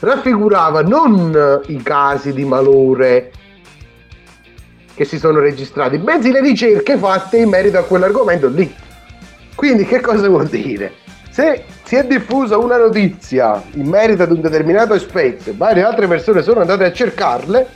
[0.00, 3.30] raffigurava non i casi di malore
[5.00, 8.70] che si sono registrati, bensì le ricerche fatte in merito a quell'argomento lì.
[9.54, 10.92] Quindi che cosa vuol dire?
[11.30, 16.42] Se si è diffusa una notizia in merito ad un determinato aspetto, varie altre persone
[16.42, 17.68] sono andate a cercarle,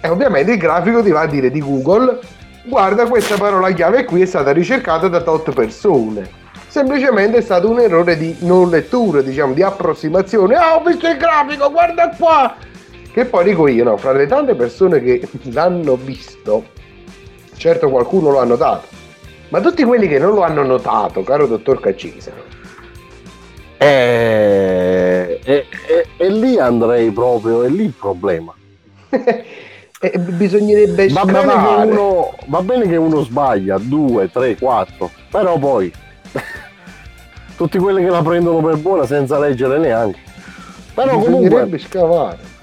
[0.00, 2.18] e ovviamente il grafico ti va a dire di Google,
[2.64, 6.28] guarda questa parola chiave qui è stata ricercata da tot persone.
[6.66, 10.56] Semplicemente è stato un errore di non lettura, diciamo, di approssimazione.
[10.56, 12.56] Ah, ho visto il grafico, guarda qua!
[13.16, 16.66] Che poi dico io, no, fra le tante persone che l'hanno visto,
[17.56, 18.88] certo qualcuno lo ha notato,
[19.48, 22.30] ma tutti quelli che non lo hanno notato, caro dottor Caccese,
[23.78, 28.52] E, e- e- e lì andrei proprio, è lì il problema.
[29.08, 31.54] eh, bisognerebbe Va bene,
[31.86, 35.90] uno, va bene che uno sbaglia, due, tre, quattro, però poi
[37.56, 40.18] tutti quelli che la prendono per buona senza leggere neanche.
[40.92, 42.55] Però comunque, scavare.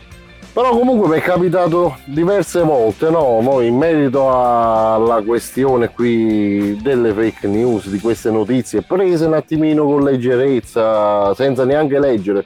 [0.53, 3.39] Però comunque mi è capitato diverse volte, no?
[3.41, 9.83] Mo in merito alla questione qui delle fake news, di queste notizie, prese un attimino
[9.85, 12.45] con leggerezza, senza neanche leggere.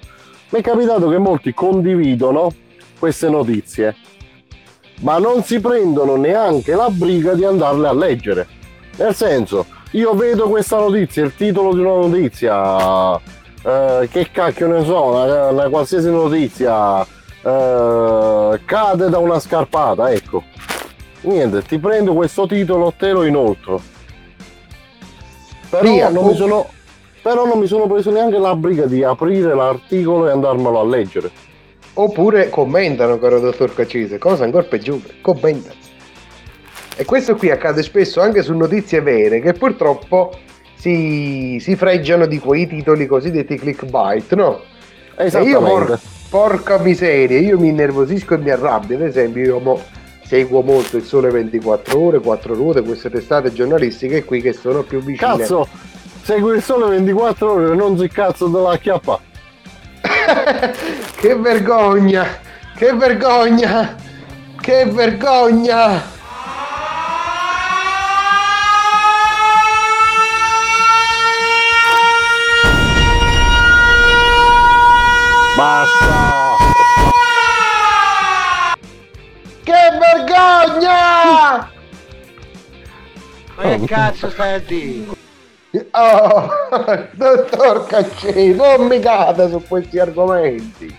[0.49, 2.53] Mi è capitato che molti condividono
[2.97, 3.93] queste notizie,
[5.01, 8.47] ma non si prendono neanche la briga di andarle a leggere.
[8.95, 14.85] Nel senso, io vedo questa notizia, il titolo di una notizia, eh, che cacchio ne
[14.85, 17.05] so, una, una qualsiasi notizia,
[17.47, 20.43] eh, cade da una scarpata, ecco.
[21.21, 23.81] Niente, ti prendo questo titolo, te lo inoltro.
[25.69, 26.67] Però Via, non mi sono,
[27.21, 31.31] Però non mi sono preso neanche la briga di aprire l'articolo e andarmelo a leggere.
[31.93, 35.75] Oppure commentano, caro dottor Cacese, cosa ancora peggiore, commentano.
[36.95, 40.31] E questo qui accade spesso anche su notizie vere che purtroppo
[40.75, 44.62] si, si freggiano di quei titoli cosiddetti clickbait, no?
[45.15, 45.99] E io Esattamente.
[46.29, 49.81] Por- porca miseria, io mi innervosisco e mi arrabbio, ad esempio io mo
[50.23, 54.99] seguo molto il sole 24 ore, 4 ruote, queste testate giornalistiche qui che sono più
[55.01, 55.37] vicine.
[55.37, 55.67] Cazzo,
[56.21, 59.19] segui il sole 24 ore e non si cazzo della chiappa.
[61.17, 62.25] Che vergogna!
[62.75, 63.95] Che vergogna!
[64.59, 66.15] Che vergogna!
[75.57, 76.16] Basta!
[79.67, 81.69] Che vergogna!
[83.56, 85.15] Ma che cazzo stai a dire?
[85.91, 86.49] Oh,
[87.12, 90.97] dottor Caccini, non mi cada su questi argomenti.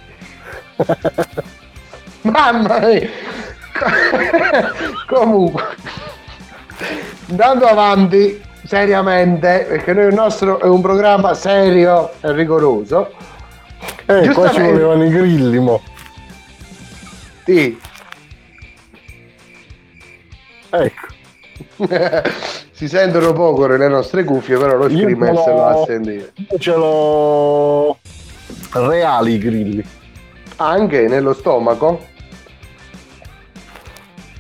[2.20, 3.08] Mamma mia.
[5.06, 5.64] Comunque,
[7.30, 13.14] andando avanti seriamente, perché noi il nostro è un programma serio e rigoroso.
[14.04, 15.80] Eh, qua ci Giustamente- volevano i grilli, mo.
[17.46, 17.80] Sì.
[20.70, 21.06] Ecco.
[22.72, 26.32] si sentono poco le nostre cuffie, però lo screamer se lo l'ho- va a sentire.
[26.50, 27.98] Io ce l'ho
[28.72, 29.84] reali i grilli.
[30.56, 32.00] Anche nello stomaco?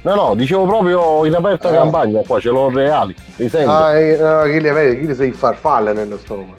[0.02, 1.72] No, no, dicevo proprio in aperta Ah.
[1.72, 3.14] campagna qua, ce l'ho reali.
[3.36, 3.70] Li sento.
[3.70, 6.54] Ah, eh, no, chi li vede, chi li sei farfalle nello stomaco.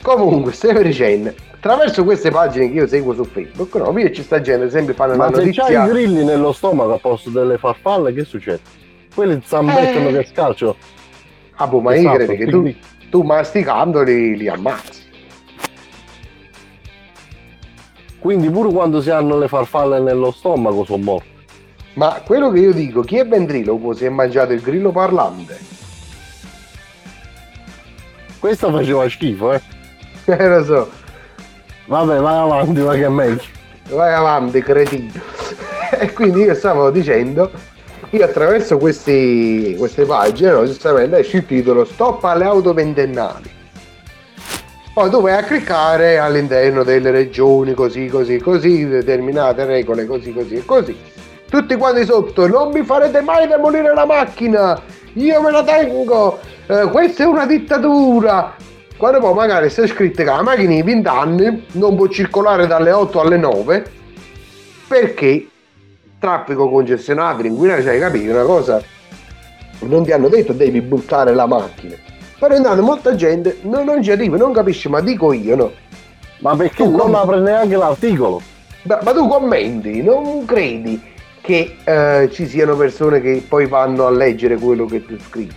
[0.00, 4.40] Comunque, stiamo dicendo, attraverso queste pagine che io seguo su Facebook, no, io ci sta
[4.40, 5.64] gente, esempio, fanno Ma se notizia.
[5.64, 8.60] c'hai i grilli nello stomaco a posto delle farfalle, che succede?
[9.14, 10.18] Quelli zambettano Eh.
[10.18, 10.76] che scalcio.
[11.56, 15.00] Ah, boh, ma io Esatto, credo che tu, quindi- tu masticando li, li ammazzi.
[18.18, 21.30] Quindi pure quando si hanno le farfalle nello stomaco sono morti.
[21.94, 25.58] Ma quello che io dico, chi è ventriloquo si è mangiato il grillo parlante?
[28.38, 29.60] Questo faceva schifo, eh.
[30.24, 30.90] Eh, lo so.
[31.86, 33.42] Vabbè, vai avanti, va che è meglio.
[33.90, 35.10] Vai avanti, cretino.
[35.98, 37.50] e quindi io stavo dicendo,
[38.14, 43.50] io attraverso questi, queste pagine, no, giustamente esce il titolo Stop alle auto ventennali.
[44.92, 50.56] Poi tu vai a cliccare all'interno delle regioni, così, così, così, determinate regole, così, così
[50.56, 50.94] e così.
[51.48, 54.78] Tutti quanti sotto, non mi farete mai demolire la macchina,
[55.14, 58.54] io me la tengo, eh, questa è una dittatura.
[58.98, 62.92] Quando poi magari sta scritto che la macchina di 20 anni non può circolare dalle
[62.92, 63.90] 8 alle 9
[64.86, 65.46] perché
[66.22, 68.80] traffico concessionario, inquinare, cioè capi una cosa,
[69.80, 71.96] non ti hanno detto devi buttare la macchina.
[72.38, 75.72] Però intanto molta gente non, non ci arriva, non capisce, ma dico io no.
[76.38, 78.40] Ma perché non apre neanche l'articolo?
[78.82, 81.02] Ma, ma tu commenti, non credi
[81.40, 85.54] che eh, ci siano persone che poi vanno a leggere quello che tu scrivi?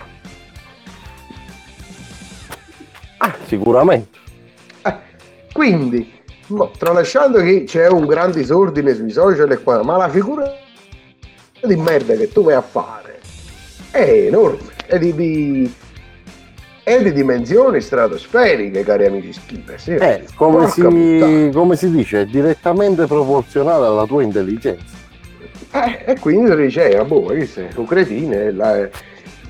[3.46, 4.18] Sicuramente.
[5.54, 6.15] Quindi,
[6.48, 10.54] mo, tralasciando che c'è un grande disordine sui social e qua, ma la figura
[11.64, 13.20] di merda che tu vai a fare
[13.92, 15.74] è enorme, è di, di-
[16.84, 19.80] è di dimensioni stratosferiche, cari amici skipper.
[19.80, 24.94] Sì, Eh, come si, come si dice, è direttamente proporzionale alla tua intelligenza.
[25.72, 28.88] Eh, e quindi tu dici, eh, boh, questo è un cretino, la-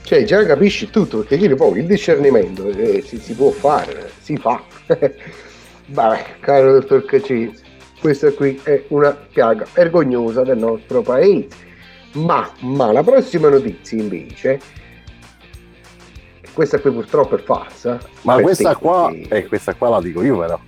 [0.03, 4.61] cioè già capisci tutto, perché poi il discernimento eh, si, si può fare, si fa.
[5.87, 7.53] Vabbè, caro dottor Cacci,
[7.99, 11.47] questa qui è una piaga vergognosa del nostro paese.
[12.13, 14.59] Ma, ma la prossima notizia invece,
[16.53, 17.99] questa qui purtroppo è falsa.
[18.21, 20.59] Ma questa te, qua, perché eh, questa qua la dico io però.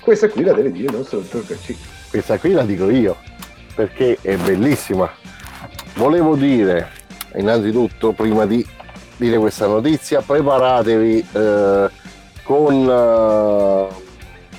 [0.00, 1.76] Questa qui la deve dire il nostro dottor Cacci.
[2.10, 3.16] Questa qui la dico io,
[3.74, 5.10] perché è bellissima.
[5.94, 6.90] Volevo dire,
[7.36, 8.66] innanzitutto, prima di
[9.16, 11.90] dire questa notizia, preparatevi eh,
[12.42, 13.86] con, eh,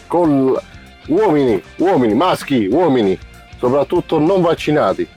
[0.07, 0.57] con
[1.07, 3.17] uomini, uomini, maschi, uomini,
[3.57, 5.07] soprattutto non vaccinati.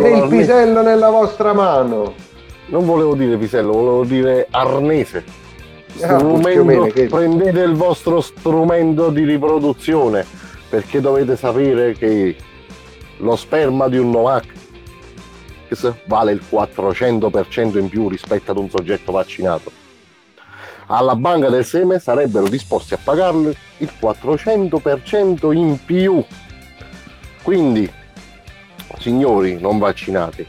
[0.00, 2.14] Con il pisello nella vostra mano.
[2.66, 5.24] Non volevo dire pisello, volevo dire arnese.
[6.00, 6.16] Ah,
[6.90, 10.24] che- prendete il vostro strumento di riproduzione
[10.70, 12.34] perché dovete sapere che
[13.18, 14.44] lo sperma di un Novax
[16.06, 19.70] vale il 400% in più rispetto ad un soggetto vaccinato.
[20.94, 26.22] Alla banca del seme sarebbero disposti a pagarlo il 400% in più.
[27.42, 27.90] Quindi,
[28.98, 30.46] signori non vaccinati,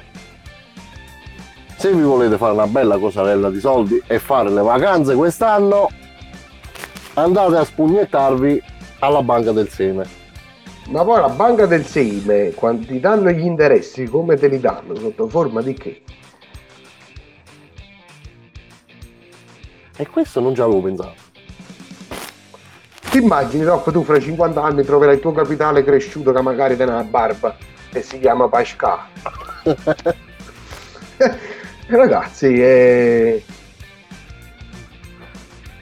[1.78, 5.89] se vi volete fare una bella cosarella di soldi e fare le vacanze quest'anno,
[7.14, 8.62] andate a spugnettarvi
[9.00, 10.06] alla banca del seme.
[10.89, 14.94] Ma poi la banca del seme, quando ti danno gli interessi, come te li danno?
[14.94, 16.02] Sotto forma di che?
[19.96, 21.14] E questo non ci avevo pensato.
[23.10, 26.86] Ti immagini, dopo tu fra 50 anni troverai il tuo capitale cresciuto che magari te
[26.86, 27.56] ne ha barba
[27.91, 29.02] e si chiama Pascal.
[31.86, 33.44] Ragazzi, eh...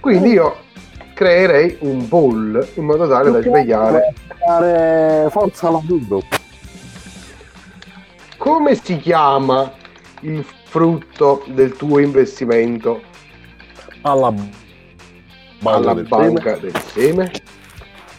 [0.01, 0.57] quindi io
[1.14, 4.14] creerei un poll in modo tale da svegliare.
[4.45, 6.22] Fare forza lavoro.
[8.36, 9.72] Come si chiama
[10.22, 13.11] il frutto del tuo investimento?
[14.02, 14.62] Alla banca
[15.64, 17.32] alla del banca del seme.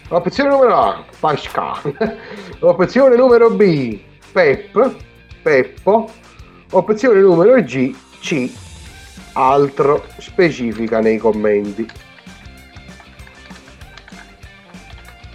[0.08, 2.18] Opzione numero A, Pascal.
[2.60, 3.98] Opzione numero B,
[4.30, 4.94] Pep,
[5.42, 6.10] Peppo.
[6.70, 8.50] Opzione numero G, C,
[9.32, 11.86] altro specifica nei commenti.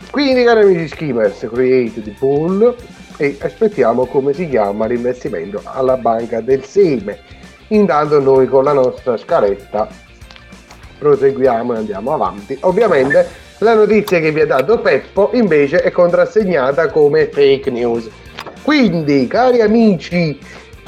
[0.09, 2.75] Quindi cari amici skimmers, create the pool
[3.17, 7.19] e aspettiamo come si chiama l'investimento alla banca del seme.
[7.67, 10.05] Intanto noi con la nostra scaletta
[10.97, 12.57] proseguiamo e andiamo avanti.
[12.61, 18.09] Ovviamente la notizia che vi ha dato Peppo invece è contrassegnata come fake news.
[18.61, 20.37] Quindi, cari amici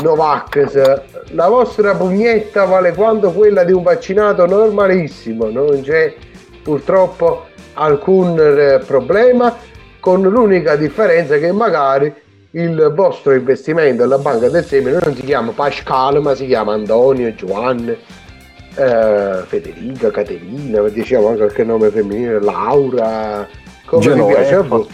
[0.03, 1.01] Novax,
[1.31, 6.13] la vostra pugnetta vale quanto quella di un vaccinato normalissimo, non c'è
[6.61, 9.55] purtroppo alcun problema,
[9.99, 12.13] con l'unica differenza che magari
[12.51, 17.33] il vostro investimento alla banca del seme non si chiama Pascal, ma si chiama Antonio,
[17.35, 17.95] Giovanni,
[18.79, 23.47] eh, Federica, Caterina, diciamo anche qualche nome femminile, Laura,
[23.85, 24.39] come Genoveva.
[24.39, 24.87] piace voi,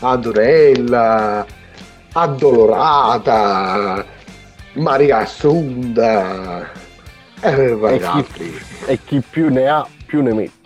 [0.00, 1.46] Adorella,
[2.12, 4.04] Addolorata,
[4.74, 6.70] Maria Assunta,
[7.40, 8.00] eh, E
[8.32, 10.60] chi, e chi più ne ha, più ne mette.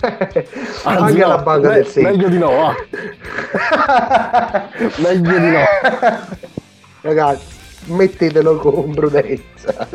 [0.84, 2.10] Anzi, Anche no, la banca me- del seme.
[2.10, 2.74] Meglio di no, va.
[4.96, 5.64] meglio di no.
[7.02, 7.44] Ragazzi,
[7.86, 9.86] mettetelo con prudenza.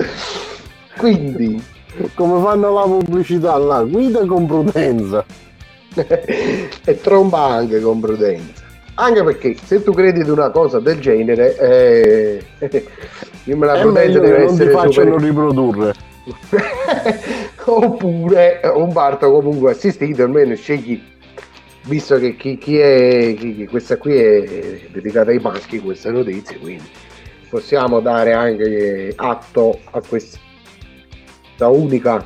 [0.99, 1.61] Quindi,
[2.13, 5.25] Come fanno la pubblicità là, guida con prudenza.
[6.85, 8.63] e tromba anche con prudenza.
[8.95, 12.45] Anche perché se tu credi di una cosa del genere, eh,
[13.45, 15.21] io me la È prudenza deve che non ti essere facciano super...
[15.27, 15.93] riprodurre.
[17.65, 21.01] Oppure un parto comunque assistito, almeno scegli,
[21.85, 26.87] visto che chi, chi è, chi- questa qui è dedicata ai maschi, questa notizia, quindi
[27.49, 30.37] possiamo dare anche atto a questa
[31.67, 32.25] unica,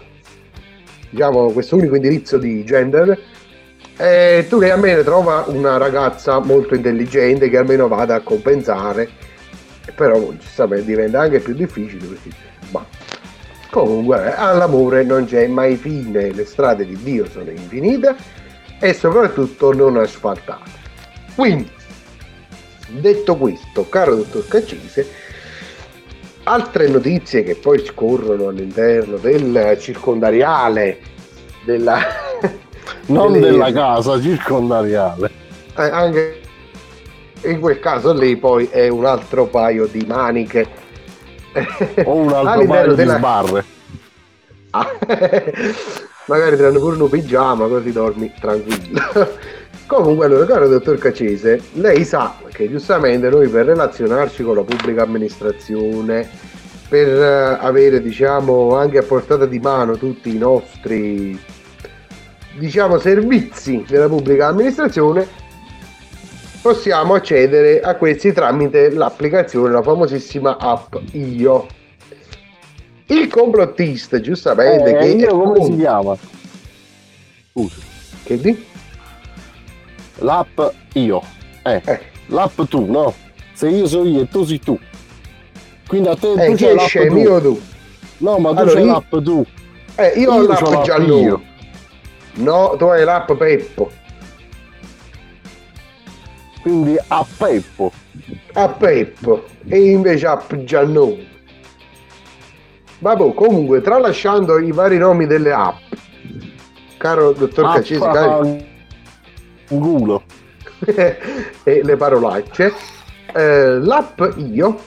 [1.09, 3.19] diciamo, questo unico indirizzo di gender.
[3.95, 9.09] E tu che almeno trova una ragazza molto intelligente che almeno vada a compensare,
[9.95, 12.29] però giustamente diventa anche più difficile perché
[12.71, 12.85] ma
[13.73, 18.15] Comunque, all'amore non c'è mai fine, le strade di Dio sono infinite
[18.79, 20.69] e soprattutto non asfaltate.
[21.33, 21.71] Quindi,
[22.89, 25.07] detto questo, caro dottor Caccese,
[26.43, 30.99] altre notizie che poi scorrono all'interno del circondariale
[31.65, 31.99] della...
[33.05, 35.29] Non delle- della casa circondariale.
[35.77, 36.41] eh, anche
[37.43, 40.65] in quel caso lì poi è un altro paio di maniche
[42.05, 43.65] O un altro paio di della- sbarre.
[44.71, 44.87] Ah,
[46.27, 49.01] magari ti danno pure un pigiama così dormi tranquillo.
[49.93, 55.03] Comunque, allora, caro dottor Cacese, lei sa che giustamente noi per relazionarci con la pubblica
[55.03, 56.27] amministrazione,
[56.89, 61.39] per eh, avere diciamo anche a portata di mano tutti i nostri
[62.57, 65.27] diciamo servizi della pubblica amministrazione,
[66.63, 71.67] possiamo accedere a questi tramite l'applicazione, la famosissima app Io.
[73.05, 76.17] Il complottista, giustamente, Eh, che io come si chiama?
[77.51, 77.75] Scusa.
[78.23, 78.71] Che di?
[80.23, 80.59] L'app
[80.93, 81.21] io.
[81.63, 81.81] Eh.
[82.27, 83.13] L'app tu, no?
[83.53, 84.79] Se io so io e tu sei tu.
[85.87, 87.41] Quindi a te Eh, tu chi c'hai è l'app scemo tu.
[87.41, 87.61] tu?
[88.17, 89.45] No, ma tu Allora, c'hai io- l'app tu.
[89.95, 91.19] Eh, io ho Io l'app c'ho l'app giallo.
[91.19, 91.41] io.
[92.35, 93.91] No, tu hai l'app Peppo.
[96.61, 97.91] Quindi a Peppo.
[98.53, 99.43] A Peppo.
[99.67, 101.31] E invece app giallone.
[102.99, 105.75] Vabbè, comunque, tralasciando i vari nomi delle app,
[106.97, 108.57] caro dottor App Cacesi, caro-
[109.79, 110.23] culo.
[111.63, 112.73] e le parolacce,
[113.33, 114.79] eh, l'app Io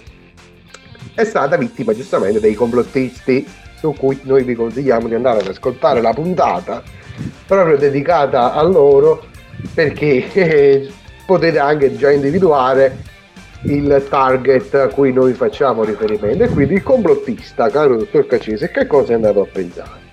[1.14, 3.46] è stata vittima giustamente dei complottisti
[3.78, 6.82] su cui noi vi consigliamo di andare ad ascoltare la puntata
[7.46, 9.24] proprio dedicata a loro
[9.72, 10.90] perché eh,
[11.24, 13.14] potete anche già individuare
[13.62, 16.44] il target a cui noi facciamo riferimento.
[16.44, 20.04] E quindi il complottista caro dottor Cacese che cosa è andato a pensare?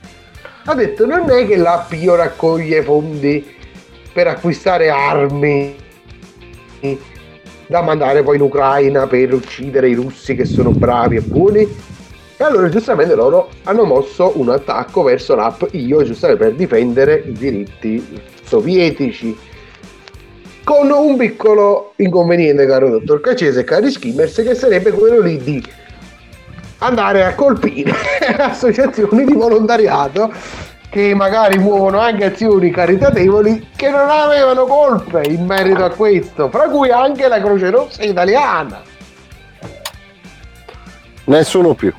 [0.66, 3.46] Ha detto non è che l'app io raccoglie fondi
[4.14, 5.76] per acquistare armi
[7.68, 11.62] da mandare poi in Ucraina per uccidere i russi che sono bravi e buoni.
[12.36, 17.32] E allora giustamente loro hanno mosso un attacco verso l'app io giustamente per difendere i
[17.32, 19.38] diritti sovietici.
[20.64, 25.64] Con un piccolo inconveniente, caro dottor Cacese e cari skimmers, che sarebbe quello lì di
[26.78, 27.92] andare a colpire
[28.38, 30.32] associazioni di volontariato
[30.94, 36.70] che magari muovono anche azioni caritatevoli che non avevano colpe in merito a questo, fra
[36.70, 38.80] cui anche la Croce Rossa italiana.
[41.24, 41.92] Nessuno più.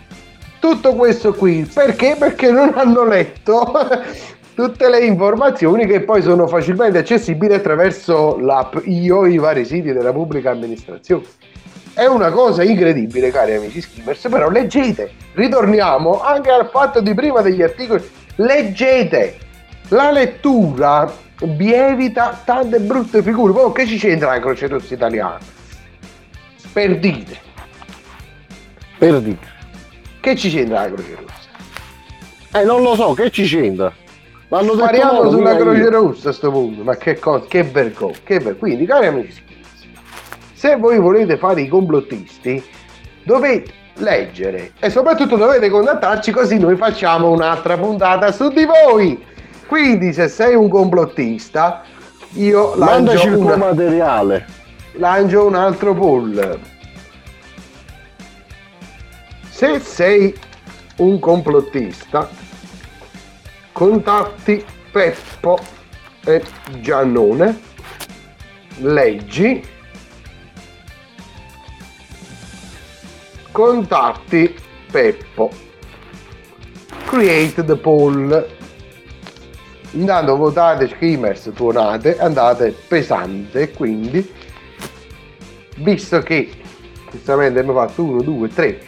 [0.61, 2.15] Tutto questo qui perché?
[2.17, 3.73] Perché non hanno letto
[4.55, 10.13] tutte le informazioni che poi sono facilmente accessibili attraverso l'app IO i vari siti della
[10.13, 11.25] pubblica amministrazione.
[11.95, 17.41] È una cosa incredibile, cari amici skimmers, però leggete, ritorniamo anche al fatto di prima
[17.41, 19.39] degli articoli, leggete,
[19.89, 21.13] la lettura
[21.43, 25.39] vi evita tante brutte figure, poi che ci c'entra la Croce Rossa italiana?
[26.73, 27.39] Per dite,
[28.99, 29.39] Per dire.
[30.21, 32.59] che ci c'entra la Croce Rossa?
[32.61, 33.93] Eh, non lo so, che ci c'entra?
[34.49, 35.91] L'hanno detto Spariamo loro, sulla Croce.
[35.91, 39.43] Rossa a sto punto, ma che cosa, che vergogna, che ver- Quindi, cari amici
[40.65, 42.65] se voi volete fare i complottisti,
[43.23, 49.23] dovete leggere e soprattutto dovete contattarci così noi facciamo un'altra puntata su di voi.
[49.67, 51.83] Quindi, se sei un complottista,
[52.33, 54.47] io lancio, il una- materiale.
[54.93, 56.59] lancio un altro poll.
[59.49, 60.35] Se sei
[60.97, 62.29] un complottista,
[63.73, 65.59] contatti Peppo
[66.25, 66.43] e
[66.81, 67.59] Giannone,
[68.79, 69.65] leggi,
[73.55, 74.53] contatti
[74.91, 75.49] Peppo,
[77.07, 78.47] create the poll.
[79.93, 84.29] Intanto votate Screamers, tuonate, andate pesante, quindi
[85.77, 86.51] visto che
[87.13, 88.81] giustamente abbiamo fatto 1, 2, 3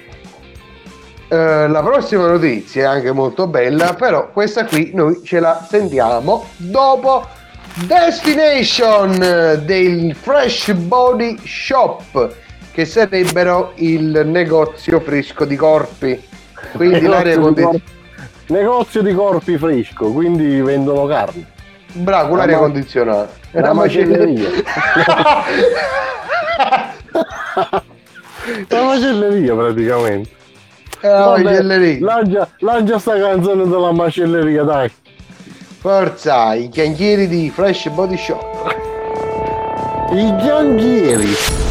[1.28, 7.26] la prossima notizia è anche molto bella però questa qui noi ce la sentiamo dopo
[7.86, 9.18] Destination
[9.64, 12.44] del Fresh Body Shop
[12.76, 16.22] che sarebbero il negozio fresco di corpi
[16.72, 17.78] quindi di condizionata
[18.48, 21.46] Negozio di corpi fresco, quindi vendono carne.
[21.92, 24.48] bravo con l'aria La ma- condizionata è la una macelleria
[28.68, 30.28] La macelleria praticamente.
[31.00, 31.98] È una Vabbè, macelleria.
[32.04, 34.90] Lancia, lancia sta canzone della macelleria, dai.
[35.78, 38.76] Forza, i chianchieri di Fresh Body Shop.
[40.12, 41.65] I chianchieri.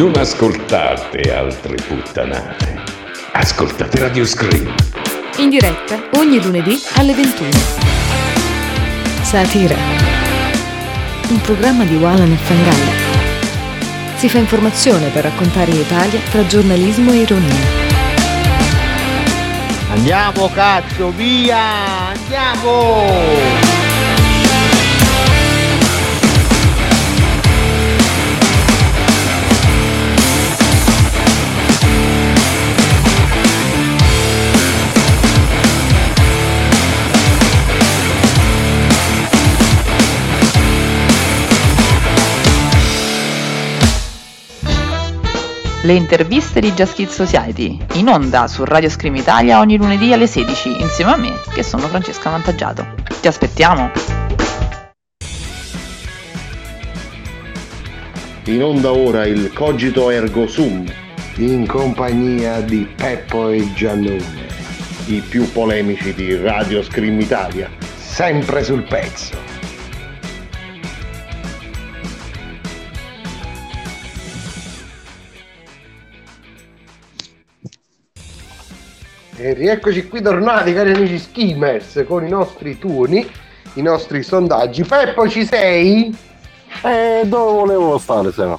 [0.00, 2.82] Non ascoltate altre puttanate.
[3.32, 4.74] Ascoltate Radio Scream.
[5.36, 7.50] In diretta ogni lunedì alle 21.
[9.20, 9.76] Satira.
[11.28, 12.92] Un programma di Walan e Fangalla.
[14.16, 17.54] Si fa informazione per raccontare l'Italia tra giornalismo e ironia.
[19.90, 22.08] Andiamo cazzo, via!
[22.08, 23.69] Andiamo!
[45.82, 50.26] Le interviste di Just Kids Society, in onda su Radio Scream Italia ogni lunedì alle
[50.26, 52.86] 16, insieme a me, che sono Francesca Vantaggiato.
[53.18, 53.90] Ti aspettiamo!
[58.44, 60.84] In onda ora il Cogito Ergo Sum,
[61.36, 64.48] in compagnia di Peppo e Giannone,
[65.06, 67.70] i più polemici di Radio Scream Italia.
[67.96, 69.39] sempre sul pezzo.
[79.42, 83.26] E rieccoci qui tornati, cari amici skimmers, con i nostri turni,
[83.74, 84.84] i nostri sondaggi.
[84.84, 86.14] Peppo, ci sei?
[86.84, 88.58] Eh, dove volevo stare se no?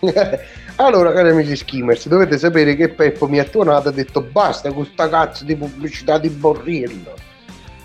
[0.76, 4.72] allora, cari amici skimmers, dovete sapere che Peppo mi ha tuonato e ha detto basta
[4.72, 7.12] con sta cazzo di pubblicità di Borrillo.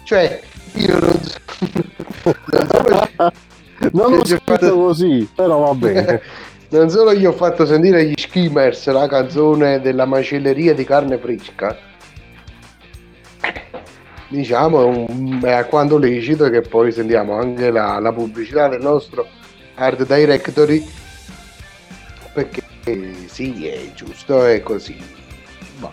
[0.03, 0.39] Cioè,
[0.75, 1.37] io non so...
[2.23, 2.67] non
[3.17, 3.31] so
[3.91, 6.21] Non l'ho scritto fatto- così, però va bene.
[6.71, 11.77] non solo gli ho fatto sentire agli skimmers la canzone della macelleria di carne fresca,
[14.29, 18.81] diciamo è, un- è a quanto lecito che poi sentiamo anche la, la pubblicità del
[18.81, 19.27] nostro
[19.75, 20.87] art directory
[22.33, 22.61] perché
[23.25, 24.95] sì è giusto è così
[25.79, 25.89] Boh.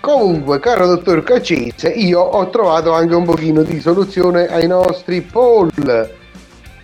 [0.00, 6.10] comunque caro dottor Cacese io ho trovato anche un pochino di soluzione ai nostri poll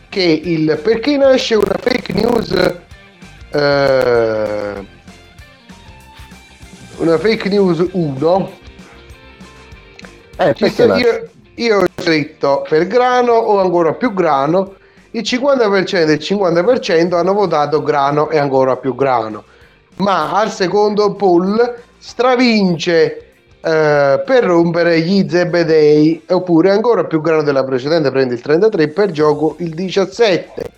[0.09, 2.53] che il perché nasce una fake news
[3.51, 4.87] eh,
[6.99, 8.65] una fake news 1
[10.39, 14.75] Eh, io, io ho scritto per grano o ancora più grano
[15.13, 19.45] il 50% e il 50% hanno votato grano e ancora più grano
[19.97, 27.65] ma al secondo poll stravince eh, per rompere gli zebedei oppure ancora più grano della
[27.65, 30.71] precedente prende il 33 per gioco il 17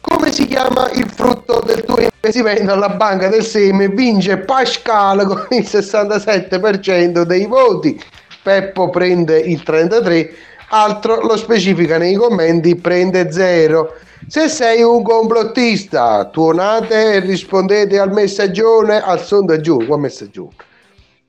[0.00, 3.88] come si chiama il frutto del tuo investimento alla banca del seme?
[3.88, 8.02] Vince Pascal con il 67% dei voti.
[8.48, 10.30] Peppo prende il 33%,
[10.70, 13.94] altro lo specifica nei commenti, prende 0.
[14.26, 20.54] Se sei un complottista, tuonate e rispondete al messaggione, al sondaggione, qua messaggione.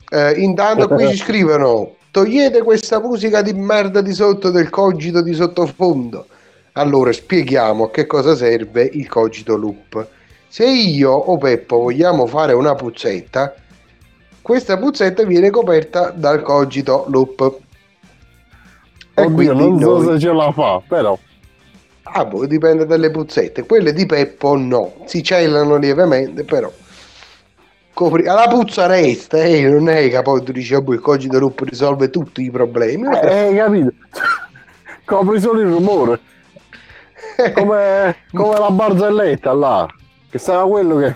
[0.09, 5.35] Eh, intanto qui ci scrivono togliete questa musica di merda di sotto del cogito di
[5.35, 6.25] sottofondo
[6.71, 10.07] allora spieghiamo a che cosa serve il cogito loop
[10.47, 13.53] se io o Peppo vogliamo fare una puzzetta
[14.49, 17.59] questa puzzetta viene coperta dal cogito loop
[19.13, 21.15] e Oddio, non so noi- se ce la fa, però.
[22.01, 23.67] Ah, boh, dipende dalle puzzette.
[23.67, 26.71] Quelle di Peppo no, si cellano lievemente, però.
[27.93, 28.23] Copri...
[28.23, 31.59] La puzza resta, eh, non è che poi tu dici, oh, boh, il cogito loop
[31.59, 33.05] risolve tutti i problemi.
[33.21, 33.93] Eh, hai capito?
[35.05, 36.19] Copri solo il rumore.
[37.53, 39.85] Come, come la barzelletta là,
[40.27, 41.15] che stava quello che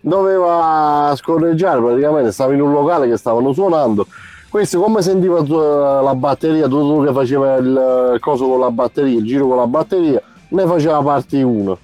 [0.00, 4.06] doveva scorreggiare praticamente, stava in un locale che stavano suonando.
[4.48, 9.18] Questo come sentiva tu- la batteria, tutto quello che faceva il coso con la batteria,
[9.18, 11.78] il giro con la batteria, ne faceva parte uno.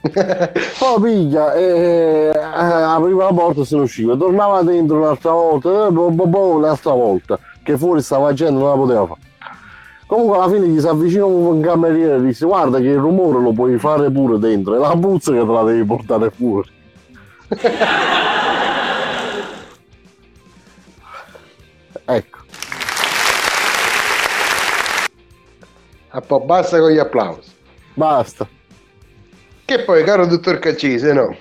[0.00, 5.68] Poi piglia e eh, apriva la porta e se ne usciva, tornava dentro un'altra volta,
[5.68, 9.27] eh, un'altra volta, che fuori stava gente non la poteva fare.
[10.08, 13.52] Comunque alla fine gli si avvicina un cameriere e disse guarda che il rumore lo
[13.52, 16.70] puoi fare pure dentro, è la puzza che te la devi portare fuori.
[22.06, 22.38] ecco.
[26.26, 27.50] Po' basta con gli applausi.
[27.92, 28.48] Basta.
[29.62, 31.36] Che poi, caro dottor Caccese, no.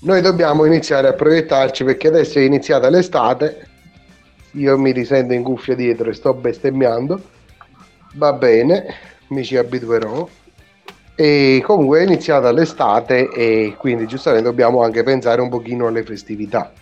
[0.00, 3.68] Noi dobbiamo iniziare a proiettarci perché adesso è iniziata l'estate.
[4.52, 7.20] Io mi risento in cuffia dietro e sto bestemmiando.
[8.14, 8.94] Va bene,
[9.28, 10.28] mi ci abituerò.
[11.14, 16.72] E comunque è iniziata l'estate e quindi giustamente dobbiamo anche pensare un pochino alle festività,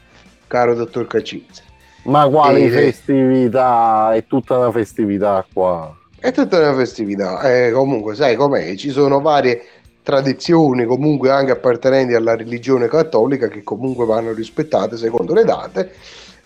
[0.47, 1.62] caro dottor Caccese.
[2.05, 4.14] Ma quali E- festività?
[4.14, 5.93] È tutta una festività qua.
[6.21, 9.62] È tutta una festività, eh, comunque sai com'è, ci sono varie
[10.03, 15.93] tradizioni comunque anche appartenenti alla religione cattolica che comunque vanno rispettate secondo le date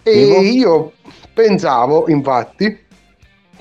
[0.02, 0.92] e io
[1.32, 2.78] pensavo infatti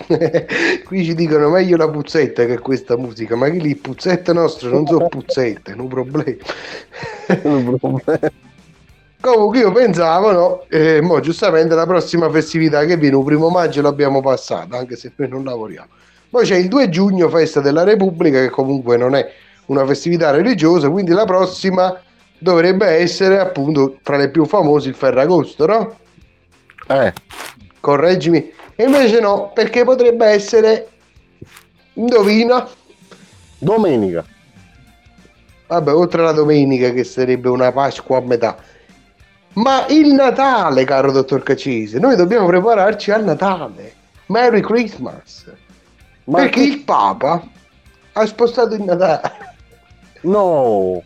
[0.85, 4.87] qui ci dicono meglio la puzzetta che questa musica ma che lì puzzette nostre non
[4.87, 6.37] sono puzzette non problema
[9.21, 13.83] Comunque io pensavo, no, eh, mo giustamente la prossima festività che viene, il primo maggio
[13.83, 15.89] l'abbiamo passata, anche se noi non lavoriamo.
[16.27, 19.31] Poi c'è il 2 giugno, festa della Repubblica, che comunque non è
[19.67, 22.01] una festività religiosa, quindi la prossima
[22.39, 25.95] dovrebbe essere appunto fra le più famose il Ferragosto, no?
[26.88, 27.13] Eh.
[27.79, 28.51] Correggimi.
[28.75, 30.89] E invece no, perché potrebbe essere,
[31.93, 32.67] indovina,
[33.61, 34.25] Domenica.
[35.67, 38.57] Vabbè, oltre alla domenica che sarebbe una Pasqua a metà.
[39.53, 43.93] Ma il Natale, caro dottor Cacese, noi dobbiamo prepararci al Natale.
[44.25, 45.45] Merry Christmas.
[46.23, 47.47] Perché il Papa
[48.13, 49.55] ha spostato il Natale.
[50.21, 51.03] No.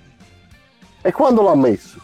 [1.02, 2.00] E quando l'ha messo?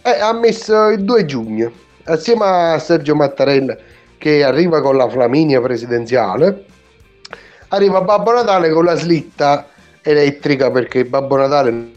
[0.00, 1.70] Eh, ha messo il 2 giugno,
[2.06, 3.76] assieme a Sergio Mattarella
[4.18, 6.64] che arriva con la Flaminia presidenziale.
[7.68, 9.68] Arriva Babbo Natale con la slitta
[10.02, 11.94] elettrica perché Babbo Natale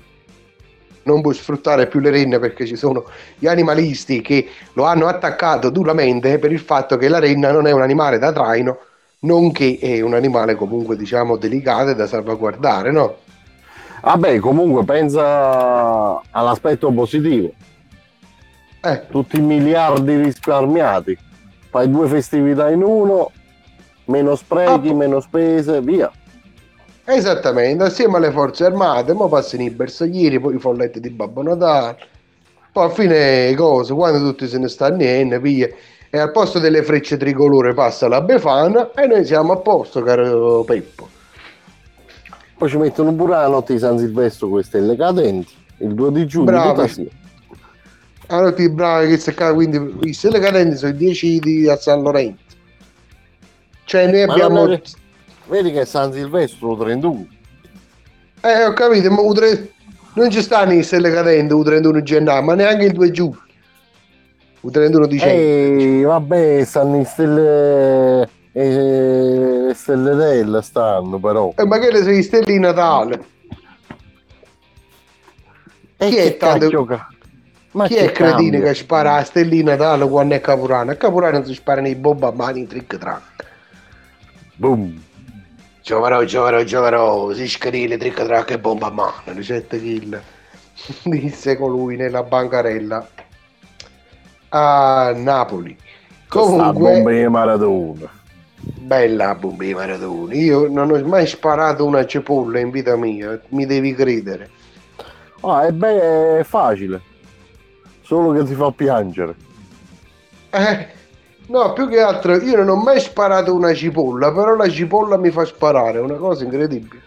[1.04, 3.06] non può sfruttare più le renne perché ci sono
[3.38, 7.72] gli animalisti che lo hanno attaccato duramente per il fatto che la renna non è
[7.72, 8.80] un animale da traino,
[9.20, 13.18] nonché è un animale comunque diciamo delicato e da salvaguardare, no?
[14.02, 17.52] Vabbè, comunque pensa all'aspetto positivo.
[18.82, 19.08] Eh.
[19.10, 21.18] Tutti i miliardi risparmiati.
[21.70, 23.32] Fai due festività in uno,
[24.06, 26.12] meno sprechi, meno spese, via.
[27.04, 31.98] Esattamente, assieme alle forze armate, mo passano i bersaglieri, poi i folletti di Babbo Natale,
[32.72, 35.68] poi a fine cose, quando tutti se ne stanno in, via,
[36.10, 40.64] e al posto delle frecce tricolore passa la Befana e noi siamo a posto, caro
[40.64, 41.08] Peppo.
[42.58, 46.12] Poi ci mettono pure la notte di San Silvestro con le stelle cadenti, il 2
[46.12, 47.10] di giugno, tutta sì.
[48.32, 51.76] Allora ti bravi che se ca- quindi i stelle cadenti sono i 10 di a
[51.78, 52.44] San Lorenzo.
[53.86, 54.66] Cioè noi Ma abbiamo...
[54.68, 54.82] non
[55.48, 57.26] vedi, che è San Silvestro 31.
[58.42, 59.68] Eh, ho capito, ma U3
[60.14, 63.42] non ci stanno i stelle cadenti il 31 gennaio, ma neanche il 2 giugno.
[64.62, 65.38] Il 31 dicembre.
[65.42, 68.30] Ehi, vabbè, stanno in stelle...
[68.52, 71.54] eh, le stelle del stanno però.
[71.56, 73.26] Eh, ma che le sono i stelle di Natale?
[75.98, 77.08] E Chi è tanto- cacchio ca-
[77.72, 78.62] Ma Chi è il cretino cambia?
[78.62, 80.92] che spara a stellina Natale quando è Capodanno?
[80.92, 83.46] A Capodanno non si sparano i bomba a mani trick track.
[84.56, 85.04] Boom.
[85.82, 90.22] Giovaro, giovaro, giovaro, si scrive trick track e bomba a mano, ricette kill.
[91.04, 93.08] Disse colui nella bancarella
[94.50, 95.78] a Napoli.
[96.28, 98.12] Comunque, bomba di Maradona.
[98.56, 100.34] bella bomba di Maradona.
[100.34, 104.50] Io non ho mai sparato una cipolla in vita mia, mi devi credere.
[105.42, 107.02] Ah, è, be- è facile.
[108.10, 109.36] Solo che ti fa piangere.
[110.50, 110.88] Eh,
[111.46, 115.30] no, più che altro io non ho mai sparato una cipolla, però la cipolla mi
[115.30, 117.04] fa sparare, è una cosa incredibile.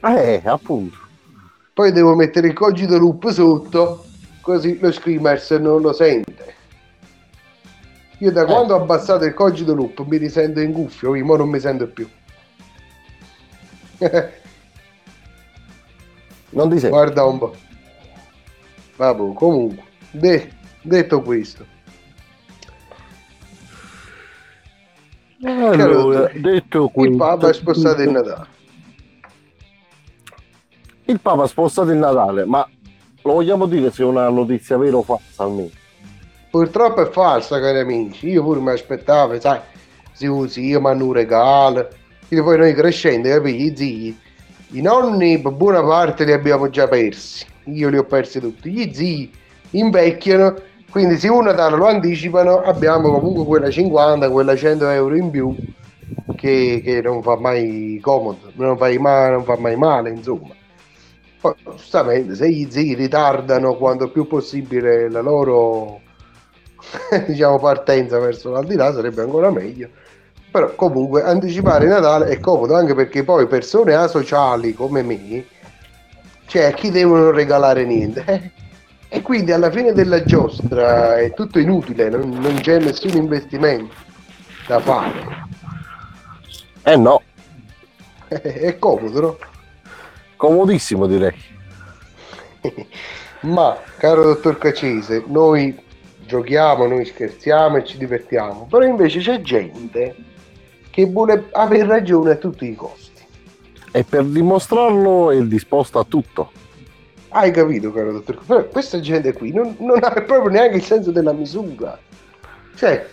[0.00, 0.98] Eh, appunto.
[1.72, 4.04] Poi devo mettere il cogito loop sotto,
[4.40, 6.54] così lo screamers non lo sente.
[8.18, 11.48] Io da quando ho abbassato il cogito loop mi risento in cuffio, io mo non
[11.48, 12.08] mi sento più.
[16.50, 16.88] Non ti senti?
[16.88, 17.54] Guarda un po'.
[18.96, 20.50] Vabbè, comunque, de-
[20.82, 21.66] detto questo.
[25.42, 28.46] Allora, detto Il questo, Papa è spostato il Natale.
[31.04, 32.66] Il Papa ha spostato il Natale, ma
[33.22, 35.70] lo vogliamo dire se è una notizia vera o falsa almeno?
[36.50, 38.28] Purtroppo è falsa, cari amici.
[38.28, 39.58] Io pure mi aspettavo, sai,
[40.12, 41.88] si usi, io mando un regalo.
[42.28, 44.18] E poi noi crescendo, capì, i zii,
[44.70, 47.44] i nonni per buona parte li abbiamo già persi.
[47.64, 48.70] Io li ho persi tutti.
[48.70, 49.32] Gli zii
[49.70, 50.54] invecchiano,
[50.90, 55.56] quindi se un Natale lo anticipano, abbiamo comunque quella 50, quella 100 euro in più
[56.36, 60.54] che, che non fa mai comodo, non fa mai, non fa mai male, insomma.
[61.40, 66.00] Poi, giustamente, se gli zii ritardano quanto più possibile la loro
[67.26, 69.88] diciamo partenza verso l'aldilà sarebbe ancora meglio
[70.50, 75.44] però comunque anticipare Natale è comodo anche perché poi persone asociali come me
[76.46, 78.52] cioè a chi devono regalare niente
[79.08, 83.94] e quindi alla fine della giostra è tutto inutile non, non c'è nessun investimento
[84.66, 85.46] da fare
[86.82, 87.22] Eh no,
[88.28, 89.38] è comodo no?
[90.44, 91.32] comodissimo direi.
[93.40, 95.78] Ma, caro dottor Cacese, noi
[96.26, 100.14] giochiamo, noi scherziamo e ci divertiamo, però invece c'è gente
[100.90, 103.03] che vuole avere ragione a tutti i costi.
[103.96, 106.50] E per dimostrarlo è disposto a tutto.
[107.28, 108.44] Hai capito, caro dottor?
[108.44, 111.96] Però questa gente qui non, non ha proprio neanche il senso della misura.
[112.74, 113.08] Cioè,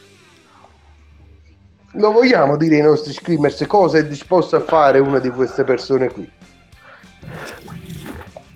[1.92, 6.10] lo vogliamo dire ai nostri screamers cosa è disposto a fare una di queste persone
[6.10, 6.28] qui?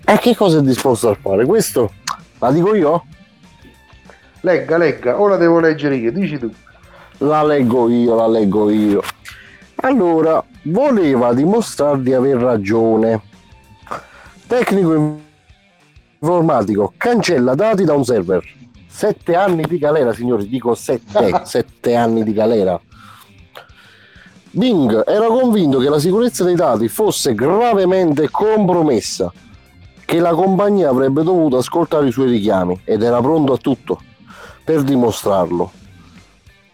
[0.04, 1.46] E che cosa è disposto a fare?
[1.46, 1.92] Questo
[2.40, 3.04] la dico io?
[4.40, 6.52] Legga, legga, o la devo leggere io, dici tu.
[7.18, 9.00] La leggo io, la leggo io.
[9.76, 13.22] Allora, voleva dimostrare di aver ragione.
[14.46, 15.18] Tecnico
[16.18, 18.42] informatico cancella dati da un server.
[18.88, 22.80] Sette anni di galera, signori, dico sette, sette anni di galera.
[24.50, 29.30] Bing era convinto che la sicurezza dei dati fosse gravemente compromessa,
[30.04, 34.00] che la compagnia avrebbe dovuto ascoltare i suoi richiami ed era pronto a tutto
[34.64, 35.72] per dimostrarlo.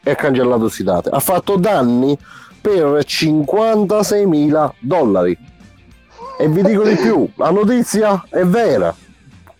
[0.05, 1.09] E ha cancellato questi dati.
[1.09, 2.16] Ha fatto danni
[2.63, 5.37] per 56.000 dollari.
[6.39, 8.95] E vi dico di più, la notizia è vera.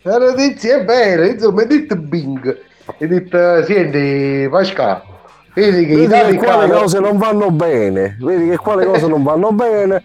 [0.03, 2.59] La notizia è vera, insomma, è detto Bing.
[2.97, 5.03] È detto, senti, Pascal,
[5.55, 8.17] vedi che Vedi che qua le calano- cose non vanno bene.
[8.21, 10.03] Vedi che qua le cose non vanno bene.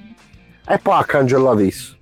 [0.67, 1.95] E poi ha cancellato isso.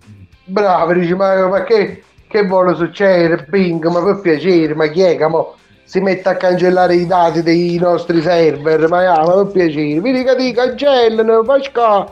[0.46, 3.46] Bravo, dici, ma, ma che, che vuole succedere?
[3.48, 7.42] Bing, ma per piacere, ma chi è che mo si mette a cancellare i dati
[7.44, 8.90] dei nostri server?
[8.90, 12.12] Ma, ah, ma per piacere, vedi che ti cancellano, Pascal.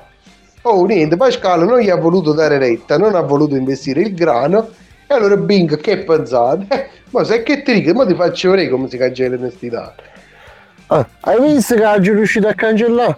[0.61, 4.69] Oh, niente, Pascal non gli ha voluto dare retta, non ha voluto investire il grano.
[5.07, 6.65] E allora Bing, che pensate?
[6.69, 10.03] Eh, ma sai che ti dico, ma ti faccio vedere come si cancellano questi dati.
[10.87, 13.17] Ah, hai visto che oggi è riuscito a cancellare?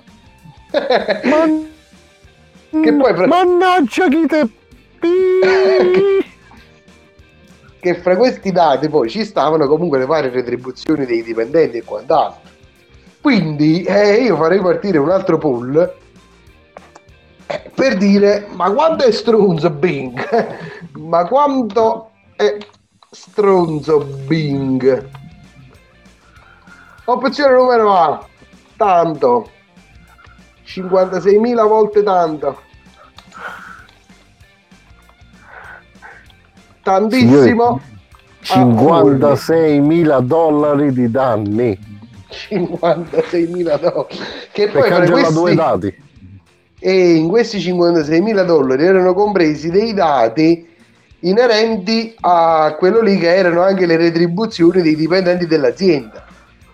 [1.23, 1.73] Ma...
[2.81, 4.49] Che poi Mannaggia chi te...
[7.85, 12.49] che fra questi dati poi ci stavano comunque le varie retribuzioni dei dipendenti e quant'altro.
[13.21, 15.93] Quindi eh, io farei partire un altro poll
[17.45, 20.17] eh, per dire ma quanto è stronzo Bing?
[20.97, 22.57] ma quanto è
[23.11, 25.09] stronzo Bing?
[27.05, 28.25] Opzione numero A,
[28.77, 29.51] tanto.
[30.65, 32.61] 56.000 volte tanto.
[36.85, 37.81] Tantissimo.
[38.49, 41.75] Ah, 56.000 dollari di danni
[42.29, 44.17] 56.000 dollari.
[44.51, 45.95] Che per poi fra cancellare due questi, dati.
[46.79, 50.73] e in questi 56.000 dollari erano compresi dei dati
[51.21, 56.23] inerenti a quello lì che erano anche le retribuzioni dei dipendenti dell'azienda.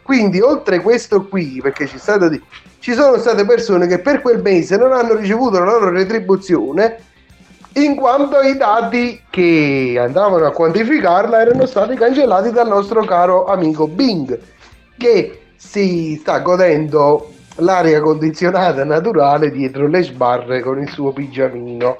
[0.01, 1.97] Quindi oltre questo qui, perché ci,
[2.29, 2.41] di-
[2.79, 6.97] ci sono state persone che per quel mese non hanno ricevuto la loro retribuzione
[7.73, 13.87] in quanto i dati che andavano a quantificarla erano stati cancellati dal nostro caro amico
[13.87, 14.39] Bing,
[14.97, 21.97] che si sta godendo l'aria condizionata naturale dietro le sbarre con il suo pigiamino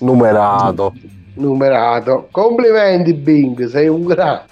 [0.00, 0.94] numerato
[1.38, 2.28] numerato.
[2.30, 4.46] Complimenti Bing, sei un grande.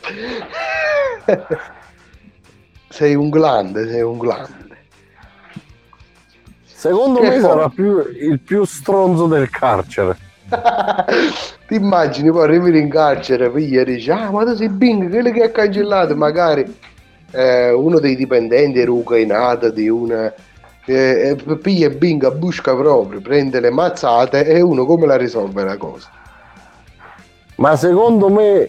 [2.89, 4.56] sei un grande, sei un grande.
[6.87, 10.17] Secondo Che me sarà più, il più stronzo del carcere.
[11.67, 15.31] Ti immagini poi arrivi in carcere, piglia e dici, ah ma tu sei Bing, quello
[15.31, 16.65] che ha cancellato, magari
[17.33, 20.33] eh, uno dei dipendenti era ucrainato di una...
[20.89, 25.65] Eh, eh, piglia Bing a busca proprio, prende le mazzate e uno come la risolve
[25.65, 26.09] la cosa?
[27.57, 28.69] ma secondo me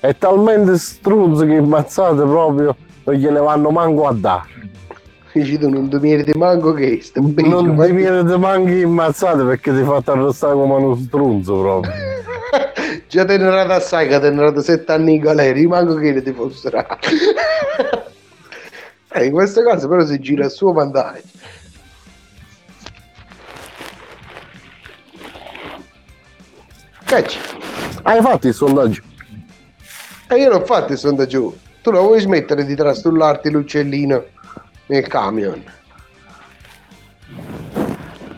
[0.00, 4.48] è talmente strunzo che ammazzate proprio non gliene vanno manco a dare
[5.32, 10.10] Tu non ti meriti manco che Bing, non viene di manchi ammazzate perché ti fate
[10.10, 11.92] arrestare come uno strunzo proprio
[13.06, 15.94] Già te ne erano assai che te ne erano sette anni in galera, io manco
[15.94, 16.84] che ti fossero.
[19.12, 21.22] eh, in questo caso però si gira a suo vantaggio.
[27.04, 27.38] Cacci,
[28.02, 29.02] hai fatto il sondaggio
[30.28, 31.56] e io l'ho fatto il sondaggio.
[31.82, 34.24] Tu lo vuoi smettere di trastullarti l'uccellino
[34.90, 35.62] nel camion?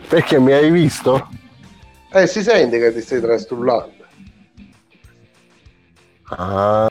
[0.07, 1.27] perché mi hai visto?
[2.11, 3.91] Eh, si sente che ti stai trastullando.
[6.25, 6.87] Ah,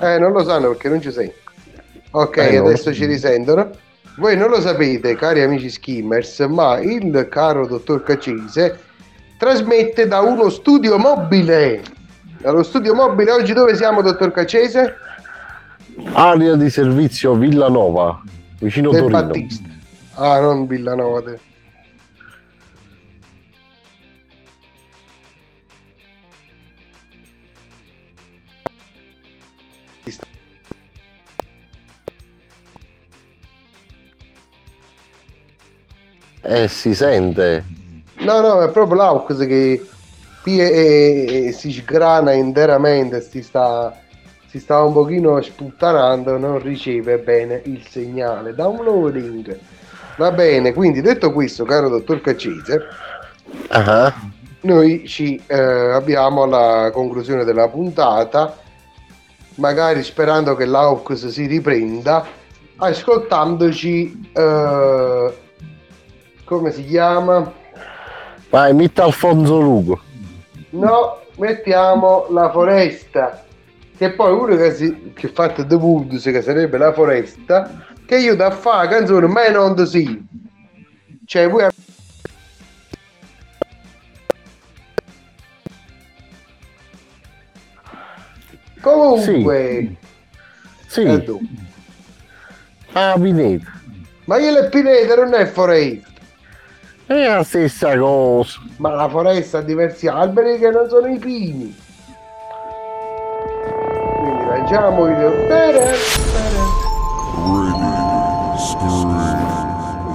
[0.00, 1.32] Eh, non lo sanno perché non ci sei.
[2.10, 2.66] Ok, Eh, no.
[2.66, 3.70] adesso ci risentono.
[4.18, 8.78] Voi non lo sapete, cari amici skimmers, ma il caro dottor Cacese
[9.38, 11.82] trasmette da uno studio mobile.
[12.44, 14.96] Allo studio mobile oggi dove siamo, dottor Cacese?
[16.12, 18.20] Area di servizio Villanova,
[18.58, 19.22] vicino De Torino.
[19.22, 19.68] Battista.
[20.14, 21.22] Ah, non Villanova.
[21.22, 21.38] Te.
[36.40, 37.64] Eh, si sente.
[38.18, 39.86] No, no, è proprio l'aux che
[40.44, 43.96] e- si sgrana interamente, si sta,
[44.46, 48.54] si sta un pochino sputtanando, non riceve bene il segnale.
[48.54, 49.58] Downloading.
[50.16, 52.86] Va bene, quindi detto questo, caro dottor Caccese,
[53.68, 54.12] Ah,
[54.60, 58.56] noi ci eh, abbiamo alla conclusione della puntata,
[59.56, 62.24] magari sperando che l'Aux si riprenda,
[62.76, 65.36] ascoltandoci, eh,
[66.44, 67.50] come si chiama?
[68.50, 70.00] Vai, mitta Alfonso Lugo.
[70.72, 73.44] No, mettiamo la foresta,
[73.96, 78.34] che poi uno che, si, che fa The Woods, che sarebbe la foresta, che io
[78.34, 80.26] da fare la canzone ma non sì.
[81.26, 81.68] Cioè, voi
[88.80, 89.96] Comunque,
[90.86, 91.02] Sì.
[91.02, 91.40] Eh, tu.
[92.94, 93.80] Ah, Pineta.
[94.24, 96.11] ma io le pinete non è foresta.
[97.04, 98.60] È la stessa cosa.
[98.76, 101.76] Ma la foresta ha diversi alberi che non sono i pini.
[104.18, 105.32] Quindi lanciamo il...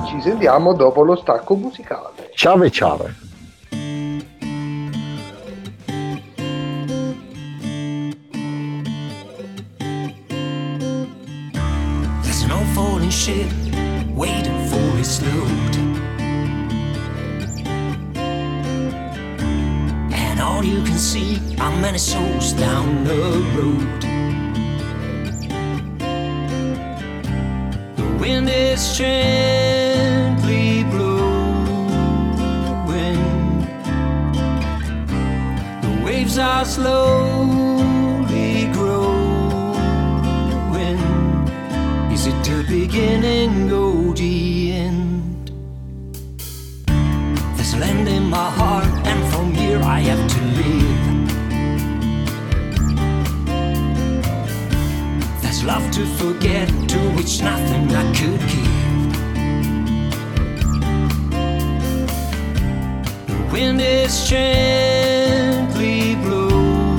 [0.07, 2.31] Ci sentiamo dopo lo stacco musicale.
[2.33, 3.09] Ciao e ciao.
[12.23, 13.51] There's an old falling ship
[14.15, 15.66] waiting for its load.
[20.57, 23.13] All you can see are many souls down the
[23.55, 24.01] road.
[27.97, 31.99] The wind is gently blowing.
[35.83, 39.77] The waves are slowly growing.
[42.11, 45.06] Is it the beginning or the end?
[47.79, 51.05] Land in my heart, and from here I have to live.
[55.41, 58.77] There's love to forget, to which nothing I could give.
[63.27, 66.97] The wind is gently blowing.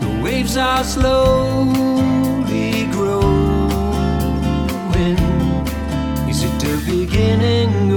[0.00, 1.83] The waves are slowly
[7.14, 7.93] beginning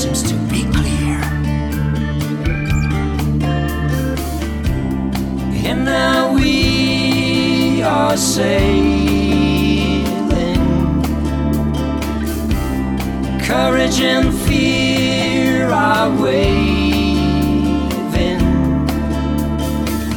[0.00, 1.20] seems to be clear.
[5.68, 9.44] And now we are sailing.
[13.42, 16.40] Courage and fear are waving.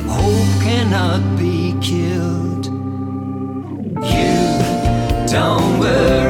[0.08, 2.68] Hope cannot be killed.
[4.16, 4.38] You
[5.28, 6.23] don't worry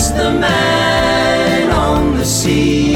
[0.00, 2.89] just the man on the sea.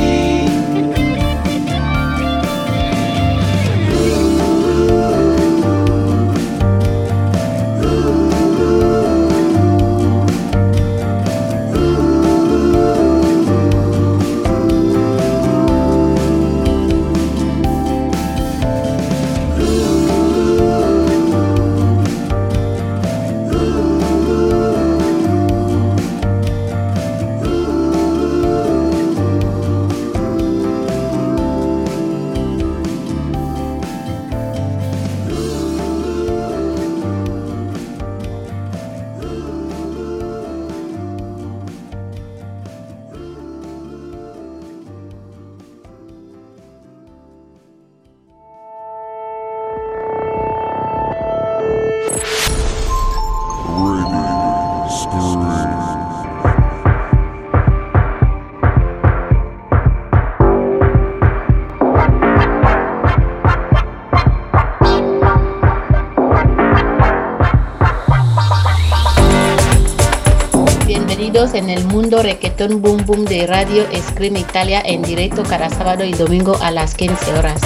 [71.54, 76.04] Estás en el mundo reggaetón boom boom de Radio Scream Italia en directo cada sábado
[76.04, 77.60] y domingo a las 15 horas.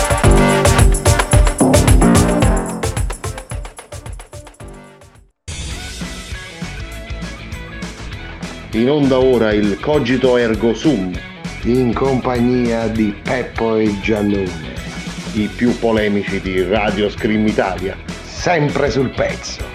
[8.72, 11.18] In onda ora il Cogito Ergo Sum,
[11.64, 14.74] in compagnia di Peppo e Giannone,
[15.32, 17.96] i più polemici di Radio Scream Italia.
[18.38, 19.67] sempre sul pezzo.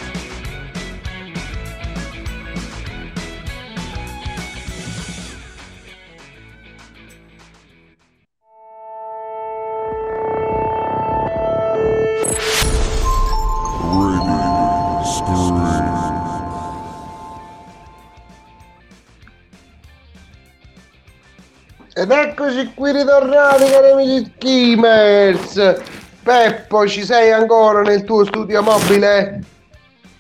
[22.94, 25.82] Ritornati cari amici Skimmers
[26.22, 29.44] Peppo ci sei ancora nel tuo studio mobile?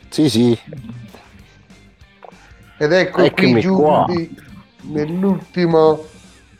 [0.09, 0.59] Sì, sì.
[2.77, 4.35] Ed ecco Eccomi qui giunti
[4.81, 6.03] nell'ultimo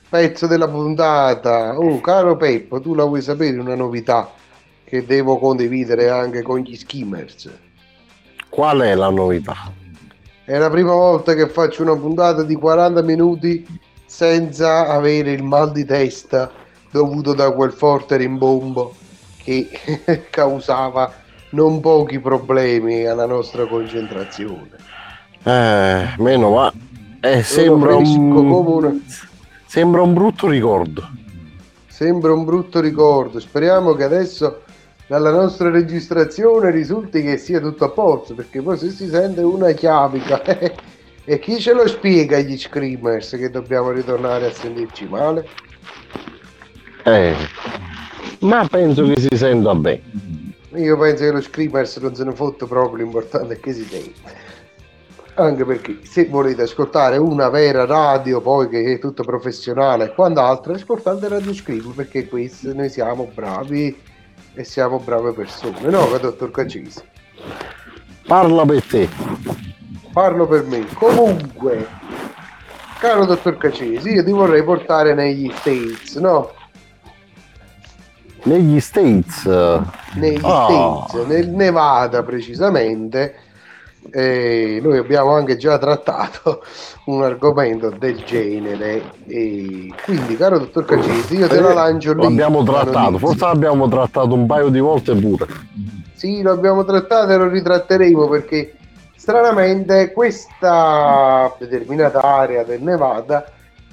[0.07, 4.31] pezzo della puntata Oh caro Peppo tu la vuoi sapere una novità
[4.85, 7.49] che devo condividere anche con gli Skimmers
[8.49, 9.72] Qual è la novità?
[10.45, 13.65] È la prima volta che faccio una puntata di 40 minuti
[14.14, 16.52] senza avere il mal di testa
[16.91, 18.94] dovuto da quel forte rimbombo
[19.38, 19.68] che
[20.30, 21.11] causava
[21.49, 24.69] non pochi problemi alla nostra concentrazione.
[25.41, 26.72] Eh, meno ma
[27.22, 29.02] eh, sembra un...
[29.65, 31.10] sembra un brutto ricordo.
[31.88, 33.40] Sembra un brutto ricordo.
[33.40, 34.61] Speriamo che adesso
[35.07, 39.72] dalla nostra registrazione risulti che sia tutto a posto, perché poi se si sente una
[39.72, 40.40] chiavica
[41.25, 45.47] e chi ce lo spiega agli screamers che dobbiamo ritornare a sentirci male?
[47.03, 47.35] Eh,
[48.39, 50.01] ma penso che si senta bene.
[50.75, 54.51] Io penso che lo screamers non se ne fotte proprio l'importante è che si sente.
[55.35, 60.73] Anche perché se volete ascoltare una vera radio, poi che è tutto professionale e quant'altro,
[60.73, 63.97] ascoltate Radio Scream perché questi noi siamo bravi
[64.53, 67.01] e siamo brave persone, no, dottor Cacisi?
[68.27, 69.72] Parla per te.
[70.14, 70.85] Parlo per me.
[70.94, 71.88] Comunque,
[72.99, 76.52] caro dottor Cacesi, io ti vorrei portare negli States, no?
[78.44, 79.45] Negli States.
[80.14, 81.06] Negli Ah.
[81.07, 83.35] States, nel Nevada precisamente.
[84.11, 86.61] E noi abbiamo anche già trattato
[87.07, 92.65] un argomento del genere e quindi caro dottor Cacesi io te la lancio lì L'abbiamo
[92.65, 95.48] la trattato, forse l'abbiamo trattato un paio di volte pure.
[96.15, 98.76] Sì, lo abbiamo trattato e lo ritratteremo perché
[99.23, 103.45] stranamente questa determinata area del Nevada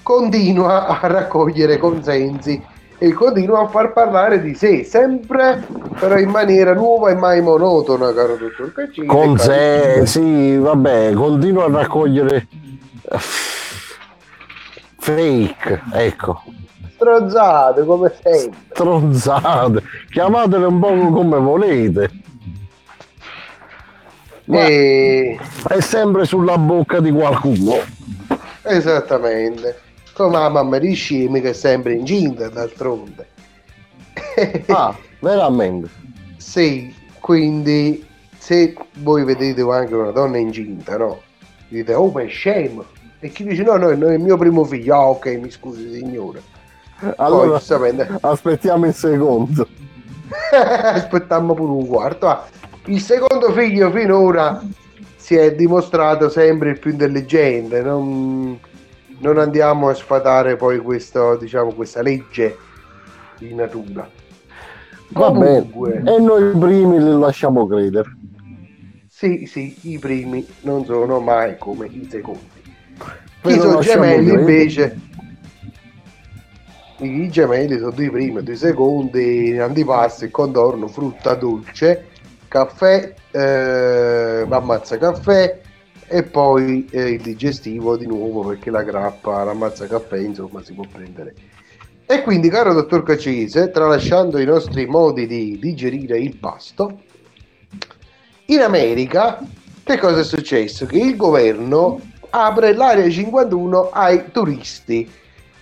[0.03, 2.61] continua a raccogliere consensi
[2.99, 5.65] e continua a far parlare di sé, sempre
[6.01, 9.07] però in maniera nuova e mai monotona, caro dottor Caccini.
[9.07, 12.49] Con sé, Caro- sì, vabbè, continua a raccogliere
[14.99, 16.43] fake, ecco,
[16.97, 18.59] Stronzate come sempre.
[18.73, 22.11] stronzate, chiamatele un po' come volete.
[24.59, 27.75] E- è sempre sulla bocca di qualcuno.
[28.63, 29.81] Esattamente.
[30.13, 33.29] Come la mamma di scemi che è sempre incinta d'altronde.
[34.69, 35.89] Ah, veramente.
[36.37, 38.07] Sì, quindi
[38.39, 41.21] se voi vedete anche una donna incinta, no?
[41.69, 42.85] Dite, oh ma è scemo.
[43.21, 44.95] E chi dice no, no, no, è il mio primo figlio.
[44.95, 46.43] Ah, ok, mi scusi signore.
[47.17, 49.67] Allora, giustamente- aspettiamo il secondo.
[50.53, 52.29] Aspettiamo pure un quarto.
[52.29, 52.47] Ah,
[52.87, 54.63] il secondo figlio finora
[55.17, 57.83] si è dimostrato sempre il più intelligente.
[57.83, 58.59] Non,
[59.19, 62.57] non andiamo a sfatare poi questo, diciamo, questa legge
[63.39, 64.09] di natura.
[65.09, 65.99] Va Comunque.
[65.99, 66.17] bene.
[66.17, 68.17] E noi primi li lasciamo credere.
[69.09, 72.49] Sì, sì, i primi non sono mai come i secondi.
[73.43, 74.41] I sono gemelli credere.
[74.41, 75.01] invece.
[76.99, 82.10] I gemelli sono due primi, due secondi, antipasti, contorno, frutta dolce,
[82.51, 85.61] caffè, eh, ammazza caffè
[86.09, 90.85] e poi eh, il digestivo di nuovo perché la grappa, l'ammazza caffè, insomma, si può
[90.91, 91.33] prendere.
[92.05, 97.03] E quindi, caro dottor Cacese, tralasciando i nostri modi di digerire il pasto,
[98.47, 99.39] in America
[99.85, 100.87] che cosa è successo?
[100.87, 102.01] Che il governo
[102.31, 105.09] apre l'area 51 ai turisti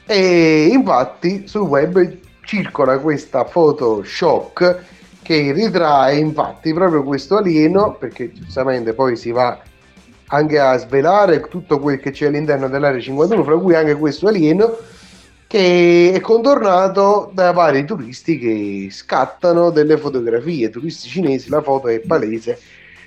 [0.07, 4.85] e infatti sul web circola questa foto shock
[5.29, 9.61] che ritrae infatti proprio questo alieno perché giustamente poi si va
[10.29, 14.75] anche a svelare tutto quel che c'è all'interno dell'area 51 fra cui anche questo alieno
[15.47, 20.71] che è contornato da vari turisti che scattano delle fotografie.
[20.71, 22.59] Turisti cinesi la foto è palese.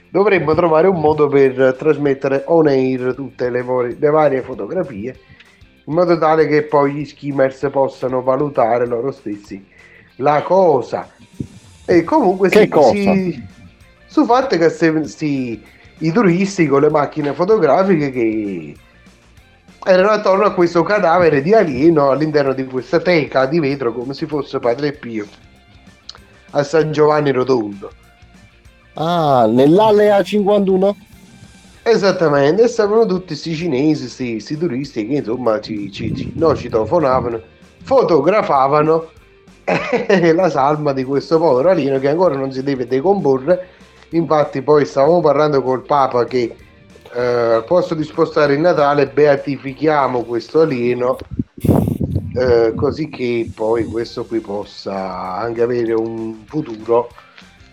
[0.10, 3.65] Dovremmo trovare un modo per trasmettere on air tutte le,
[3.98, 5.19] le varie fotografie
[5.85, 9.65] in modo tale che poi gli skimmers possano valutare loro stessi
[10.18, 11.10] la cosa
[11.97, 12.91] e comunque Che si, cosa?
[12.91, 13.47] si-
[14.05, 15.61] sul fatto che se, si-
[15.99, 18.76] i turisti con le macchine fotografiche che
[19.85, 24.27] erano attorno a questo cadavere di alieno all'interno di questa teca di vetro come se
[24.27, 25.27] fosse Padre Pio
[26.51, 27.91] a San Giovanni Rotondo
[28.95, 30.95] Ah, nell'Alea 51?
[31.84, 37.41] Esattamente, e stavano tutti questi cinesi, questi turisti che insomma ci, ci, ci, no, citofonavano,
[37.84, 39.11] fotografavano
[40.07, 43.68] eh, la salma di questo povero alieno che ancora non si deve decomporre.
[44.10, 46.56] Infatti poi stavamo parlando col Papa che
[47.14, 51.18] eh, al posto di spostare il Natale beatifichiamo questo alieno
[52.34, 57.10] eh, così che poi questo qui possa anche avere un futuro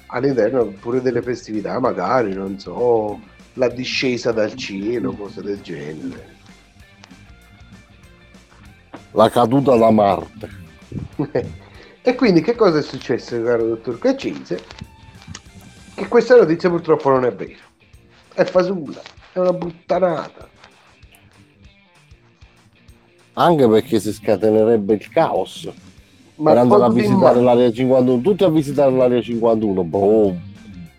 [0.06, 3.20] all'interno pure delle festività, magari, non so,
[3.54, 6.36] la discesa dal cielo, cose del genere.
[9.12, 10.48] La caduta da Marte.
[12.08, 14.62] e quindi che cosa è successo, caro dottor Caccese?
[15.94, 17.58] Che questa notizia purtroppo non è vera.
[18.32, 20.48] È fasulla, è una puttanata.
[23.34, 25.70] Anche perché si scatenerebbe il caos.
[26.36, 29.84] Ma andare a visitare l'area 51, tutti a visitare l'area 51.
[29.84, 30.40] Boom.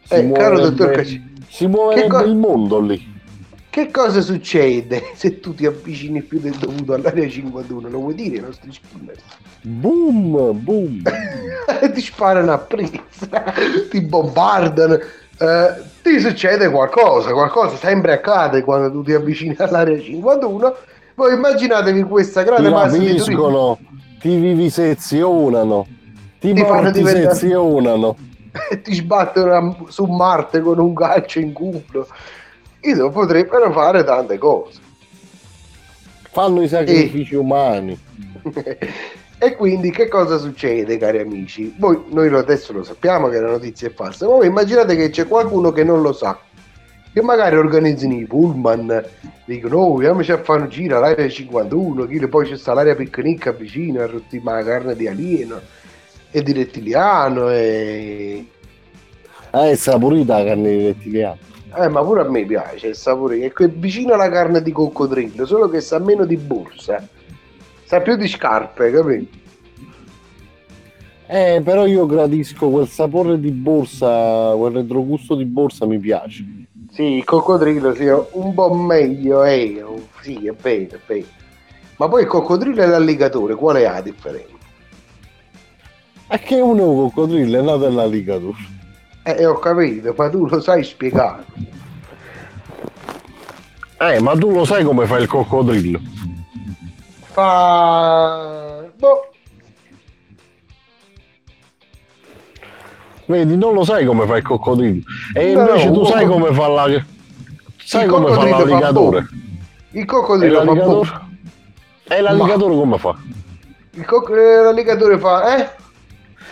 [0.04, 3.09] Si Eh, caro dottor Caccese, si muoverebbe co- il mondo lì.
[3.72, 7.88] Che cosa succede se tu ti avvicini più del dovuto all'area 51?
[7.90, 9.20] Lo vuoi dire ai nostri skimmers?
[9.62, 11.02] Boom, boom.
[11.94, 13.04] ti sparano a presa,
[13.90, 20.76] ti bombardano, eh, ti succede qualcosa, qualcosa sempre accade quando tu ti avvicini all'area 51.
[21.14, 23.36] Voi immaginatevi questa Ti grande massa di turisti.
[24.20, 25.86] ti vivisezionano,
[26.40, 28.16] ti, Ti fanno diventare- mortisezionano.
[28.82, 32.08] ti sbattono su Marte con un calcio in culo.
[32.82, 34.80] Io potrebbero fare tante cose.
[36.32, 38.00] Fanno i sacrifici umani.
[39.42, 41.74] E quindi che cosa succede, cari amici?
[41.78, 45.30] Voi, noi adesso lo sappiamo che la notizia è falsa, ma voi immaginate che c'è
[45.30, 46.38] qualcuno che non lo sa,
[47.14, 49.02] che magari organizzano i pullman,
[49.46, 53.56] dicono, oh, andiamoci a fare un giro all'area 51, che poi c'è sta l'area picnic
[53.56, 55.62] vicino, a rotti la carne di alieno
[56.32, 58.46] e di rettiliano, e...
[59.52, 61.38] Eh, è saporita la carne di rettiliano.
[61.76, 65.70] Eh, ma pure a me piace il sapore, è vicino alla carne di coccodrillo, solo
[65.70, 67.08] che sa meno di borsa,
[67.84, 69.38] sa più di scarpe, capito?
[71.28, 76.44] Eh, però io gradisco quel sapore di borsa, quel retrogusto di borsa mi piace.
[76.92, 79.86] Sì, il coccodrillo sì, un po' meglio, eh,
[80.22, 81.28] sì, è vero, è vero.
[81.98, 84.58] Ma poi il coccodrillo e l'alligatore, qual è la differenza?
[86.28, 88.78] È che uno è un coccodrillo è nato nell'alligatore.
[89.38, 91.44] Eh, ho capito, ma tu lo sai spiegare.
[94.00, 96.00] Eh, ma tu lo sai come fa il coccodrillo?
[97.32, 98.84] Fa...
[98.98, 99.28] Boh,
[103.26, 105.04] Vedi, non lo sai come fa il coccodrillo.
[105.36, 107.04] E No, invece tu sai coccodrillo- come fa la...
[107.84, 109.28] Sai Il come fa coccodrillo fa l'alligatore?
[109.92, 110.72] il coccodrillo fa boh.
[110.74, 111.10] l'alligatore?
[112.08, 113.16] E l'alligatore come fa?
[113.92, 115.70] Il coc- eh, l'alligatore fa, eh?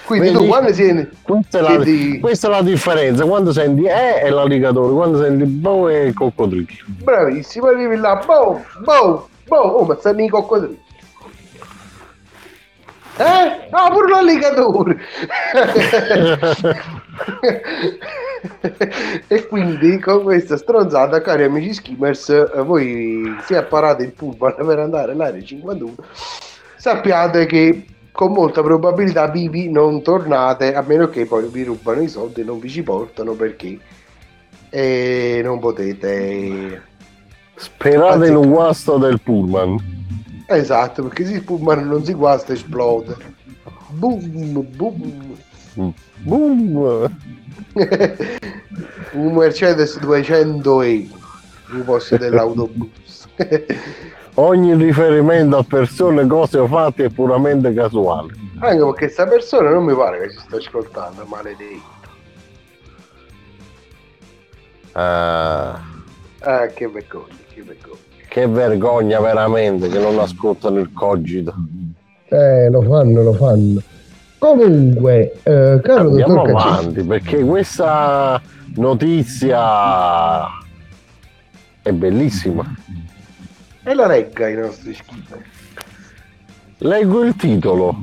[0.08, 0.48] Quindi tu Vedi?
[0.48, 1.10] quando sei...
[1.22, 3.26] Questa è, la, Chiedi- questa è la differenza.
[3.26, 6.66] Quando senti eh è l'alligatore, quando senti boh è il coccodrillo.
[7.04, 10.86] Bravissimo, arrivi là, boh, boh, boh, oh, ma stanno i coccodrilli.
[13.18, 13.68] Eh?
[13.72, 14.98] Ah, pure l'alligatore!
[19.28, 25.12] e quindi con questa stronzata, cari amici skimmers, voi se apparate il pullman per andare
[25.12, 25.96] all'area 51,
[26.78, 27.86] sappiate che
[28.18, 32.44] con molta probabilità vivi non tornate, a meno che poi vi rubano i soldi e
[32.44, 33.78] non vi ci portano perché
[34.72, 36.82] eh, non potete...
[37.54, 39.78] Sperate Anzi- in un guasto del pullman.
[40.48, 43.16] Esatto, perché se il pullman non si guasta esplode.
[43.90, 45.38] Boom, boom.
[46.24, 47.16] Boom!
[49.14, 53.28] un Mercedes 200 e il posto dell'autobus.
[54.40, 58.34] Ogni riferimento a persone, cose o fatti è puramente casuale.
[58.60, 61.96] Anche perché questa persona non mi pare che ci sta ascoltando, maledetto.
[64.94, 65.80] Ah,
[66.42, 67.98] Ah, che vergogna, che vergogna.
[68.30, 71.54] che vergogna veramente che non ascoltano il cogito.
[72.30, 73.82] Eh, lo fanno, lo fanno.
[74.38, 78.40] Comunque, eh, caro Andiamo dottor avanti perché questa
[78.76, 80.46] notizia
[81.82, 82.64] è bellissima.
[83.88, 85.42] E la regga i nostri schifo.
[86.80, 87.98] Leggo il titolo.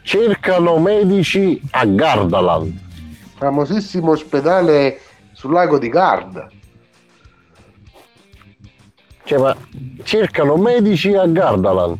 [0.00, 2.72] Cercano medici a Gardaland.
[3.36, 5.00] Famosissimo ospedale
[5.32, 6.48] sul lago di Garda.
[9.24, 9.54] Cioè, ma
[10.04, 11.98] cercano medici a Gardaland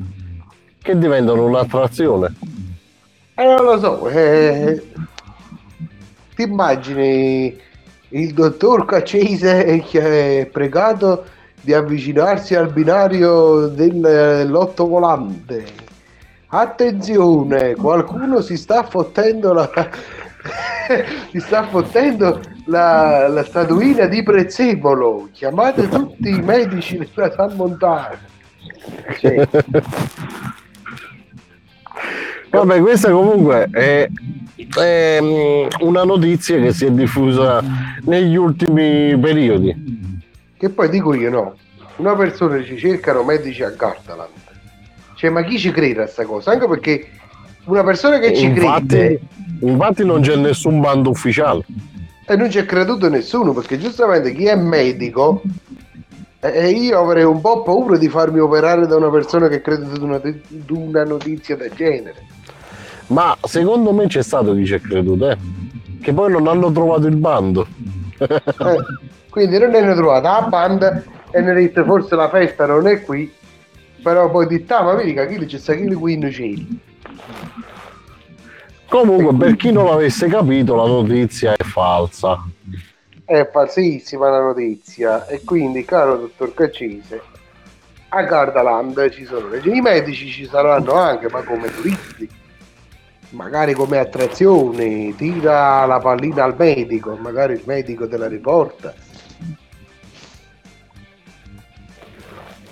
[0.80, 2.34] che diventano un'attrazione.
[3.34, 4.82] Eh, non lo so, eh,
[6.34, 7.54] ti immagini
[8.08, 11.24] il dottor Caccese che è pregato
[11.64, 15.64] di avvicinarsi al binario del lotto volante.
[16.48, 19.68] Attenzione, qualcuno si sta fottendo la,
[21.32, 25.30] si sta fottendo la, la statuina di prezzemolo.
[25.32, 28.18] Chiamate tutti i medici della San Montana.
[29.18, 29.48] Cioè,
[32.50, 34.08] Vabbè, questa comunque è,
[34.78, 37.60] è, mm, una notizia che si è diffusa
[38.02, 40.13] negli ultimi periodi.
[40.64, 41.56] Che poi dico io no,
[41.96, 44.30] una persona ci cercano medici a Gardaland.
[45.14, 46.52] Cioè, ma chi ci crede a sta cosa?
[46.52, 47.06] Anche perché
[47.64, 49.20] una persona che ci infatti, crede
[49.60, 51.64] infatti non c'è nessun bando ufficiale.
[52.26, 55.42] e non ci è creduto nessuno, perché giustamente chi è medico
[56.40, 60.02] e io avrei un po' paura di farmi operare da una persona che crede ad
[60.02, 62.26] una, ad una notizia del genere.
[63.08, 65.36] Ma secondo me c'è stato chi ci è creduto, eh?
[66.00, 67.66] Che poi non hanno trovato il bando.
[68.18, 68.42] Eh,
[69.34, 71.02] quindi non ne hanno trovata la banda
[71.32, 73.34] e ne hanno detto forse la festa non è qui,
[74.00, 76.62] però poi ditta, ma vedi che chi c'è sta chi qui in cielo.
[78.88, 82.44] Comunque, per chi non l'avesse capito, la notizia è falsa.
[83.24, 87.20] È falsissima la notizia e quindi, caro dottor Caccese,
[88.10, 92.28] a Gardaland ci sono le- i medici ci saranno anche, ma come turisti,
[93.30, 98.94] magari come attrazione, tira la pallina al medico, magari il medico te la riporta.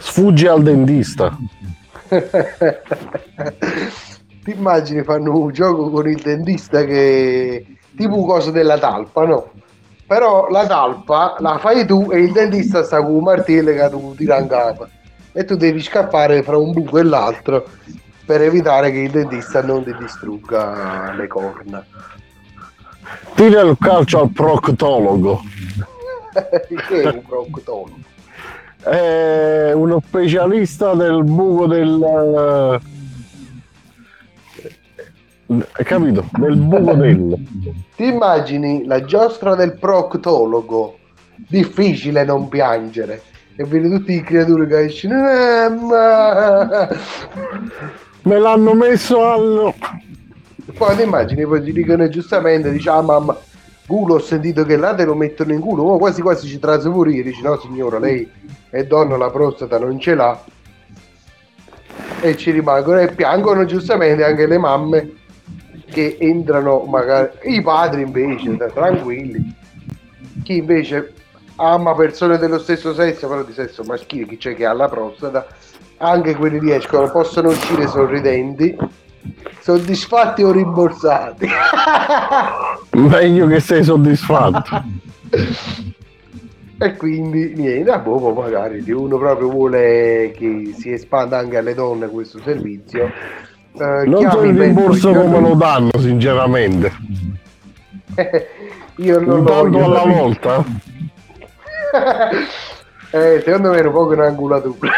[0.02, 1.38] Sfugge al dentista.
[4.42, 7.64] Ti immagini fanno un gioco con il dentista che
[7.96, 9.52] tipo un coso della talpa, no?
[10.04, 14.14] Però la talpa la fai tu e il dentista sta con un martello che tu
[14.16, 14.88] tira in capo
[15.30, 17.64] e tu devi scappare fra un buco e l'altro
[18.26, 21.86] per evitare che il dentista non ti distrugga le corna.
[23.34, 25.40] Tira il calcio al proctologo.
[26.88, 28.11] che è un proctologo?
[28.82, 32.80] È uno specialista del buco del.
[35.46, 36.24] eh, Hai capito?
[36.38, 37.36] Del buco del.
[37.94, 40.98] Ti immagini la giostra del proctologo?
[41.36, 43.22] Difficile non piangere.
[43.54, 45.14] E vedi tutti i creature che escono.
[48.22, 49.74] Me l'hanno messo al.
[50.76, 53.36] Poi ti immagini, poi ti dicono giustamente, dice ah mamma,
[53.86, 56.88] culo ho sentito che là te lo mettono in culo, ma quasi quasi ci trase
[56.90, 58.30] pure dici no signora, lei
[58.70, 60.44] è donna, la prostata non ce l'ha.
[62.20, 65.12] E ci rimangono e piangono giustamente anche le mamme
[65.86, 69.54] che entrano magari, i padri invece, tra- tranquilli.
[70.42, 71.14] Chi invece
[71.56, 75.46] ama persone dello stesso sesso, però di sesso maschile, chi c'è che ha la prostata,
[75.98, 78.76] anche quelli riescono, possono uscire sorridenti,
[79.60, 81.46] soddisfatti o rimborsati.
[82.98, 84.82] Meglio che sei soddisfatto.
[86.78, 91.74] e quindi niente, a boh, magari se uno proprio vuole che si espanda anche alle
[91.74, 93.04] donne questo servizio.
[93.78, 96.92] eh, Non so il rimborso come lo danno, sinceramente.
[98.96, 100.14] Io non Un lo tanto alla sapere.
[100.20, 100.64] volta.
[103.14, 104.90] Eh, secondo me è un po' un'angolatura.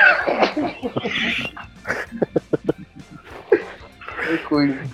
[4.48, 4.92] Quindi,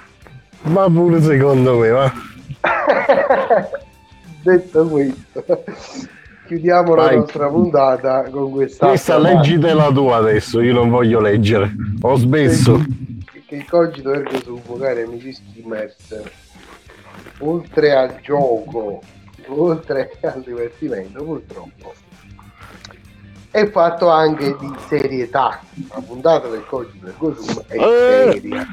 [0.62, 2.12] Ma pure secondo me, va.
[4.42, 5.44] detto questo,
[6.46, 7.16] chiudiamo la Vai.
[7.16, 8.88] nostra puntata con questa.
[8.88, 11.72] Questa leggite la tua adesso, io non voglio leggere.
[12.02, 12.82] Ho smesso.
[13.46, 15.92] Che il cogito ergo sum, cari amici skimmer,
[17.40, 19.02] oltre al gioco,
[19.48, 21.92] oltre al divertimento, purtroppo
[23.50, 25.60] è fatto anche di serietà.
[25.92, 28.30] La puntata del cogito ergo sum è Eh.
[28.32, 28.66] seria.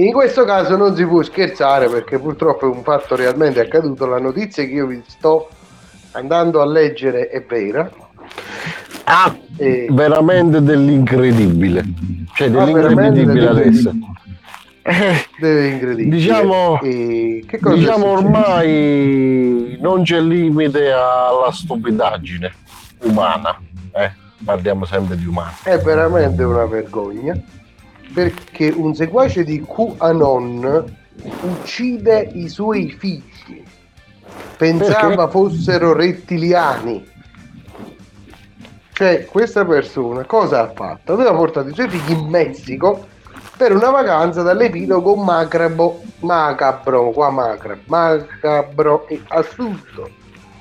[0.00, 4.06] In questo caso non si può scherzare perché purtroppo è un fatto realmente accaduto.
[4.06, 5.48] La notizia che io vi sto
[6.12, 7.90] andando a leggere è vera.
[9.04, 11.84] Ah, E- veramente dell'incredibile.
[12.32, 13.92] Cioè, Ah, dell'incredibile veramente adesso.
[14.82, 16.16] È incredibile.
[16.16, 22.50] Diciamo, E che cosa diciamo ormai non c'è limite alla stupidaggine
[23.02, 23.60] umana.
[23.94, 24.12] Eh,
[24.42, 25.52] parliamo sempre di umana.
[25.62, 27.38] È veramente una vergogna
[28.12, 30.84] perché un seguace di QAnon
[31.42, 33.62] uccide i suoi figli.
[34.56, 35.30] Pensava Perché?
[35.30, 37.08] fossero rettiliani.
[38.92, 41.14] Cioè, questa persona cosa ha fatto?
[41.14, 43.06] Aveva portato i suoi figli in Messico
[43.56, 50.18] per una vacanza dall'epilogo macabro, macabro, qua macabro, macabro e assurdo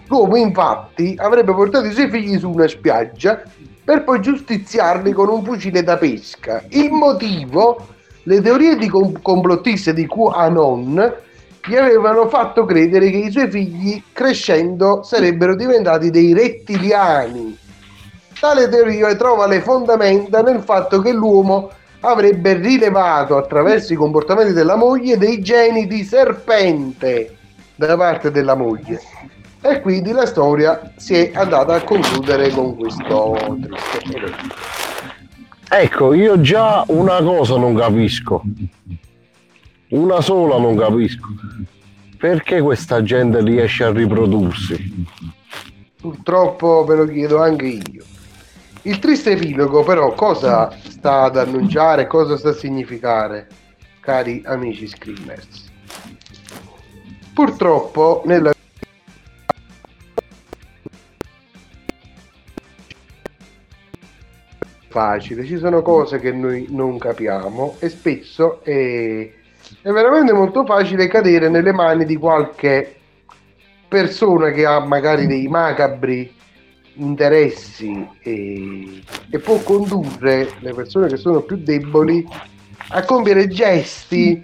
[0.09, 3.43] L'uomo infatti avrebbe portato i suoi figli su una spiaggia
[3.89, 6.63] per poi giustiziarli con un fucile da pesca.
[6.69, 7.87] Il motivo?
[8.21, 11.15] Le teorie di com- complottiste di QAnon
[11.65, 17.57] gli avevano fatto credere che i suoi figli crescendo sarebbero diventati dei rettiliani.
[18.39, 21.71] Tale teoria trova le fondamenta nel fatto che l'uomo
[22.01, 27.35] avrebbe rilevato attraverso i comportamenti della moglie dei geni di serpente
[27.73, 29.01] da parte della moglie.
[29.61, 34.55] E quindi la storia si è andata a concludere con questo triste evento.
[35.71, 38.41] Ecco, io già una cosa non capisco.
[39.89, 41.27] Una sola non capisco.
[42.17, 45.05] Perché questa gente riesce a riprodursi?
[45.99, 48.03] Purtroppo ve lo chiedo anche io.
[48.83, 53.47] Il triste epilogo però cosa sta ad annunciare, cosa sta a significare,
[53.99, 55.69] cari amici screamers?
[57.33, 58.53] Purtroppo nella
[64.89, 69.31] facile, ci sono cose che noi non capiamo e spesso è,
[69.81, 72.95] è veramente molto facile cadere nelle mani di qualche
[73.87, 76.35] persona che ha magari dei macabri
[76.95, 82.27] interessi e, e può condurre le persone che sono più deboli
[82.89, 84.43] a compiere gesti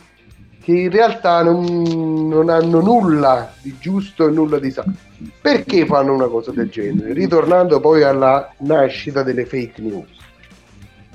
[0.65, 4.95] che in realtà non, non hanno nulla di giusto e nulla di sano.
[5.39, 7.13] Perché fanno una cosa del genere?
[7.13, 10.14] Ritornando poi alla nascita delle fake news.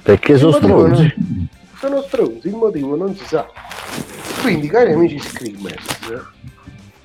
[0.02, 1.02] Perché sono Il stronzi.
[1.02, 1.48] non-
[1.78, 3.46] Sono stronzi, il motivo non si sa.
[4.42, 5.86] Quindi, cari amici screamers,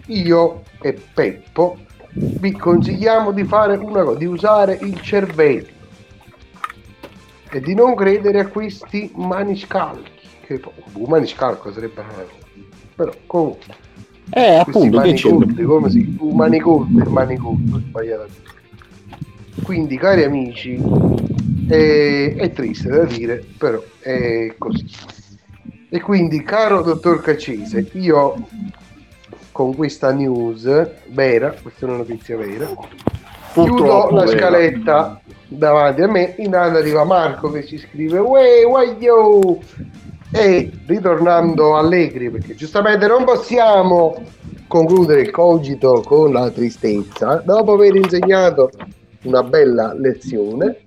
[0.07, 1.77] io e Peppo
[2.13, 5.67] vi consigliamo di fare una cosa, di usare il cervello
[7.51, 10.11] e di non credere a questi maniscalchi.
[10.45, 12.03] Che poi, un maniscalco sarebbe.
[12.95, 13.73] Però comunque.
[14.31, 18.27] Eh, appunto, manicolti, come si e manicolto, sbagliato.
[19.63, 20.81] Quindi, cari amici,
[21.67, 24.85] è, è triste da dire, però è così.
[25.89, 28.47] E quindi, caro dottor Caccese, io
[29.51, 30.63] con questa news
[31.07, 32.87] vera, questa è una notizia vera, chiudo
[33.53, 34.37] Purtroppo la vera.
[34.37, 39.59] scaletta davanti a me, in alto arriva Marco che ci scrive Uè, guaglio!
[40.31, 44.21] E ritornando allegri, perché giustamente non possiamo
[44.67, 48.71] concludere il cogito con la tristezza, dopo aver insegnato
[49.23, 50.84] una bella lezione,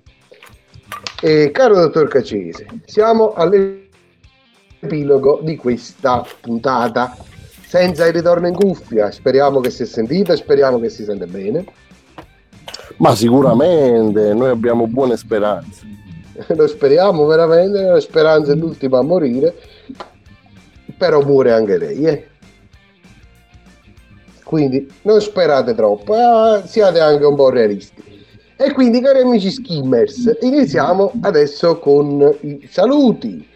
[1.21, 7.15] e caro dottor Cacese, siamo all'epilogo di questa puntata
[7.65, 9.11] senza il ritorno in cuffia.
[9.11, 11.65] Speriamo che si è sentita, speriamo che si sente bene.
[12.97, 15.85] Ma sicuramente noi abbiamo buone speranze.
[16.55, 19.53] Lo speriamo veramente, la speranza è l'ultima a morire,
[20.97, 22.05] però muore anche lei.
[22.05, 22.27] eh.
[24.43, 28.08] Quindi non sperate troppo, eh, siate anche un po' realisti.
[28.61, 33.47] E quindi, cari amici skimmers, iniziamo adesso con i saluti.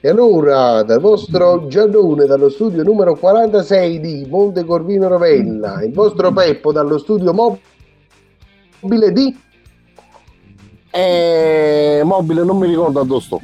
[0.00, 6.32] E allora, dal vostro Giannone, dallo studio numero 46 di Monte Corvino Rovella, il vostro
[6.32, 7.34] Peppo dallo studio
[8.80, 9.36] mobile di
[10.92, 13.40] Eh, mobile, non mi ricordo dove sto.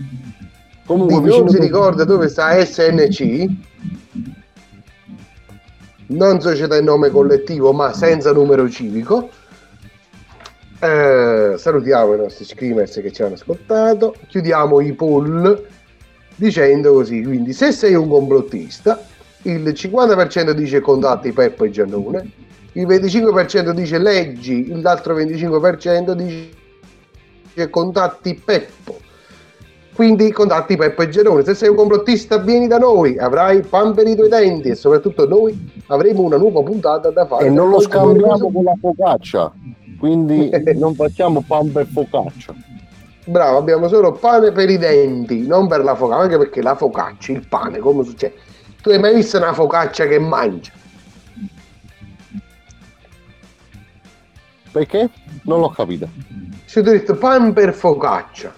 [0.87, 3.47] Comunque, Di- non si ricorda dove sta SNC
[6.07, 9.29] non società in nome collettivo ma senza numero civico
[10.85, 15.65] Eh, salutiamo i nostri screamers che ci hanno ascoltato chiudiamo i poll
[16.37, 19.03] dicendo così quindi se sei un complottista
[19.45, 22.31] il 50% dice contatti Peppo e Giannone
[22.73, 28.99] il 25% dice leggi l'altro 25% dice contatti Peppo
[29.95, 31.45] quindi contatti Peppo e Gerone.
[31.45, 35.25] Se sei un complottista, vieni da noi, avrai pan per i tuoi denti e soprattutto
[35.29, 35.57] noi
[35.87, 37.47] avremo una nuova puntata da fare.
[37.47, 39.53] E non lo scambiamo con la focaccia.
[40.05, 42.55] Quindi non facciamo pan per focaccia.
[43.25, 47.33] Bravo, abbiamo solo pane per i denti, non per la focaccia, anche perché la focaccia,
[47.33, 48.35] il pane, come succede?
[48.83, 50.73] Tu hai mai visto una focaccia che mangia?
[54.73, 55.09] Perché?
[55.45, 56.07] Non l'ho capito.
[56.67, 58.55] Se tu hai detto pan per focaccia,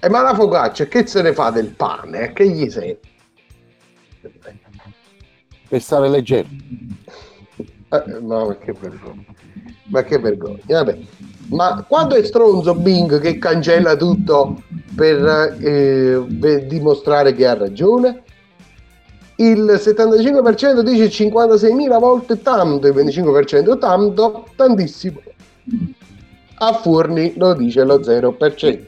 [0.00, 2.24] e ma la focaccia che se ne fa del pane?
[2.24, 2.98] Eh, Che gli sei?
[5.66, 6.48] Per stare leggero.
[7.92, 9.24] Eh, ma che vergogna.
[9.88, 10.60] Ma che vergogna.
[10.66, 10.98] Vabbè.
[11.48, 14.62] Ma quando è stronzo Bing che cancella tutto
[14.96, 18.22] per, eh, per dimostrare che ha ragione?
[19.36, 25.20] Il 75% dice 56.000 volte tanto, il 25% tanto, tantissimo.
[26.54, 28.86] A Furni lo dice lo 0%.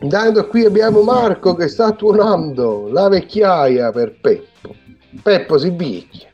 [0.00, 4.74] Intanto qui abbiamo Marco che sta tuonando la vecchiaia per Peppo.
[5.22, 6.28] Peppo si vecchia.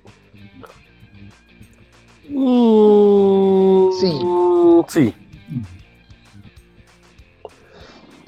[3.99, 4.19] Sì.
[4.87, 5.15] Sì.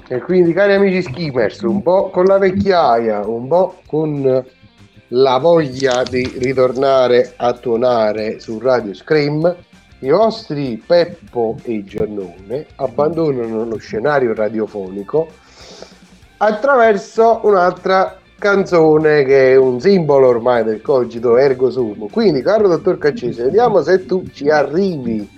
[0.06, 4.44] E quindi, cari amici skimmers, un po' con la vecchiaia, un po' con
[5.09, 9.56] la voglia di ritornare a tuonare su Radio Scream,
[10.01, 15.28] i vostri Peppo e Giannone abbandonano lo scenario radiofonico
[16.36, 22.09] attraverso un'altra canzone che è un simbolo ormai del cogito ergo sum.
[22.11, 25.28] Quindi, caro dottor Caccese, vediamo se tu ci arrivi.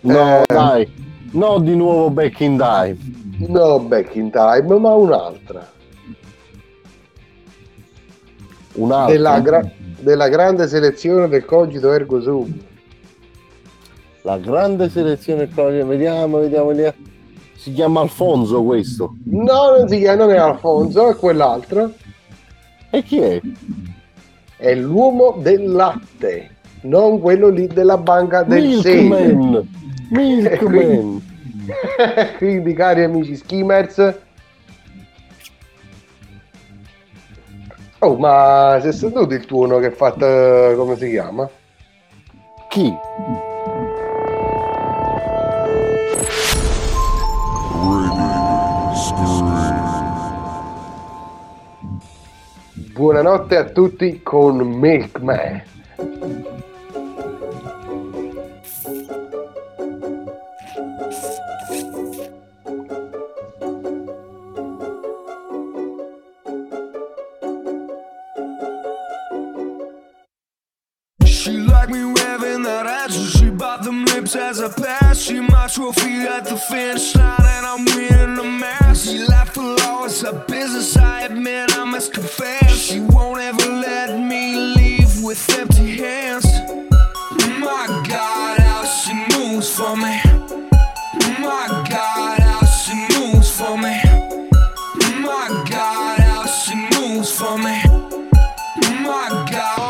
[0.00, 0.44] No, Eh.
[0.46, 0.92] dai.
[1.32, 2.96] No, di nuovo back in time.
[3.48, 5.66] No, back in time, ma un'altra.
[8.74, 9.12] Un'altra.
[9.12, 9.70] Della, gra-
[10.00, 12.52] della grande selezione del cogito ergo sum.
[14.22, 16.94] La grande selezione vediamo, vediamo, vediamo.
[17.64, 19.16] Si chiama Alfonso questo.
[19.24, 21.92] No, non si chiama, non è Alfonso, è quell'altro.
[22.90, 23.40] E chi è?
[24.54, 29.32] È l'uomo del latte, non quello lì della banca del seme.
[29.32, 29.68] Milkman.
[30.10, 31.22] Milkman.
[32.36, 34.14] Quindi, cari amici skimmers,
[38.00, 41.48] oh, ma sei seduto il tuono che ha fatto, eh, come si chiama?
[42.68, 42.94] Chi?
[53.04, 55.62] Buonanotte a tutti con Milkman.
[73.34, 75.18] She bought them lips as a pass.
[75.18, 77.23] She my trophy at the finish line,
[99.04, 99.83] My.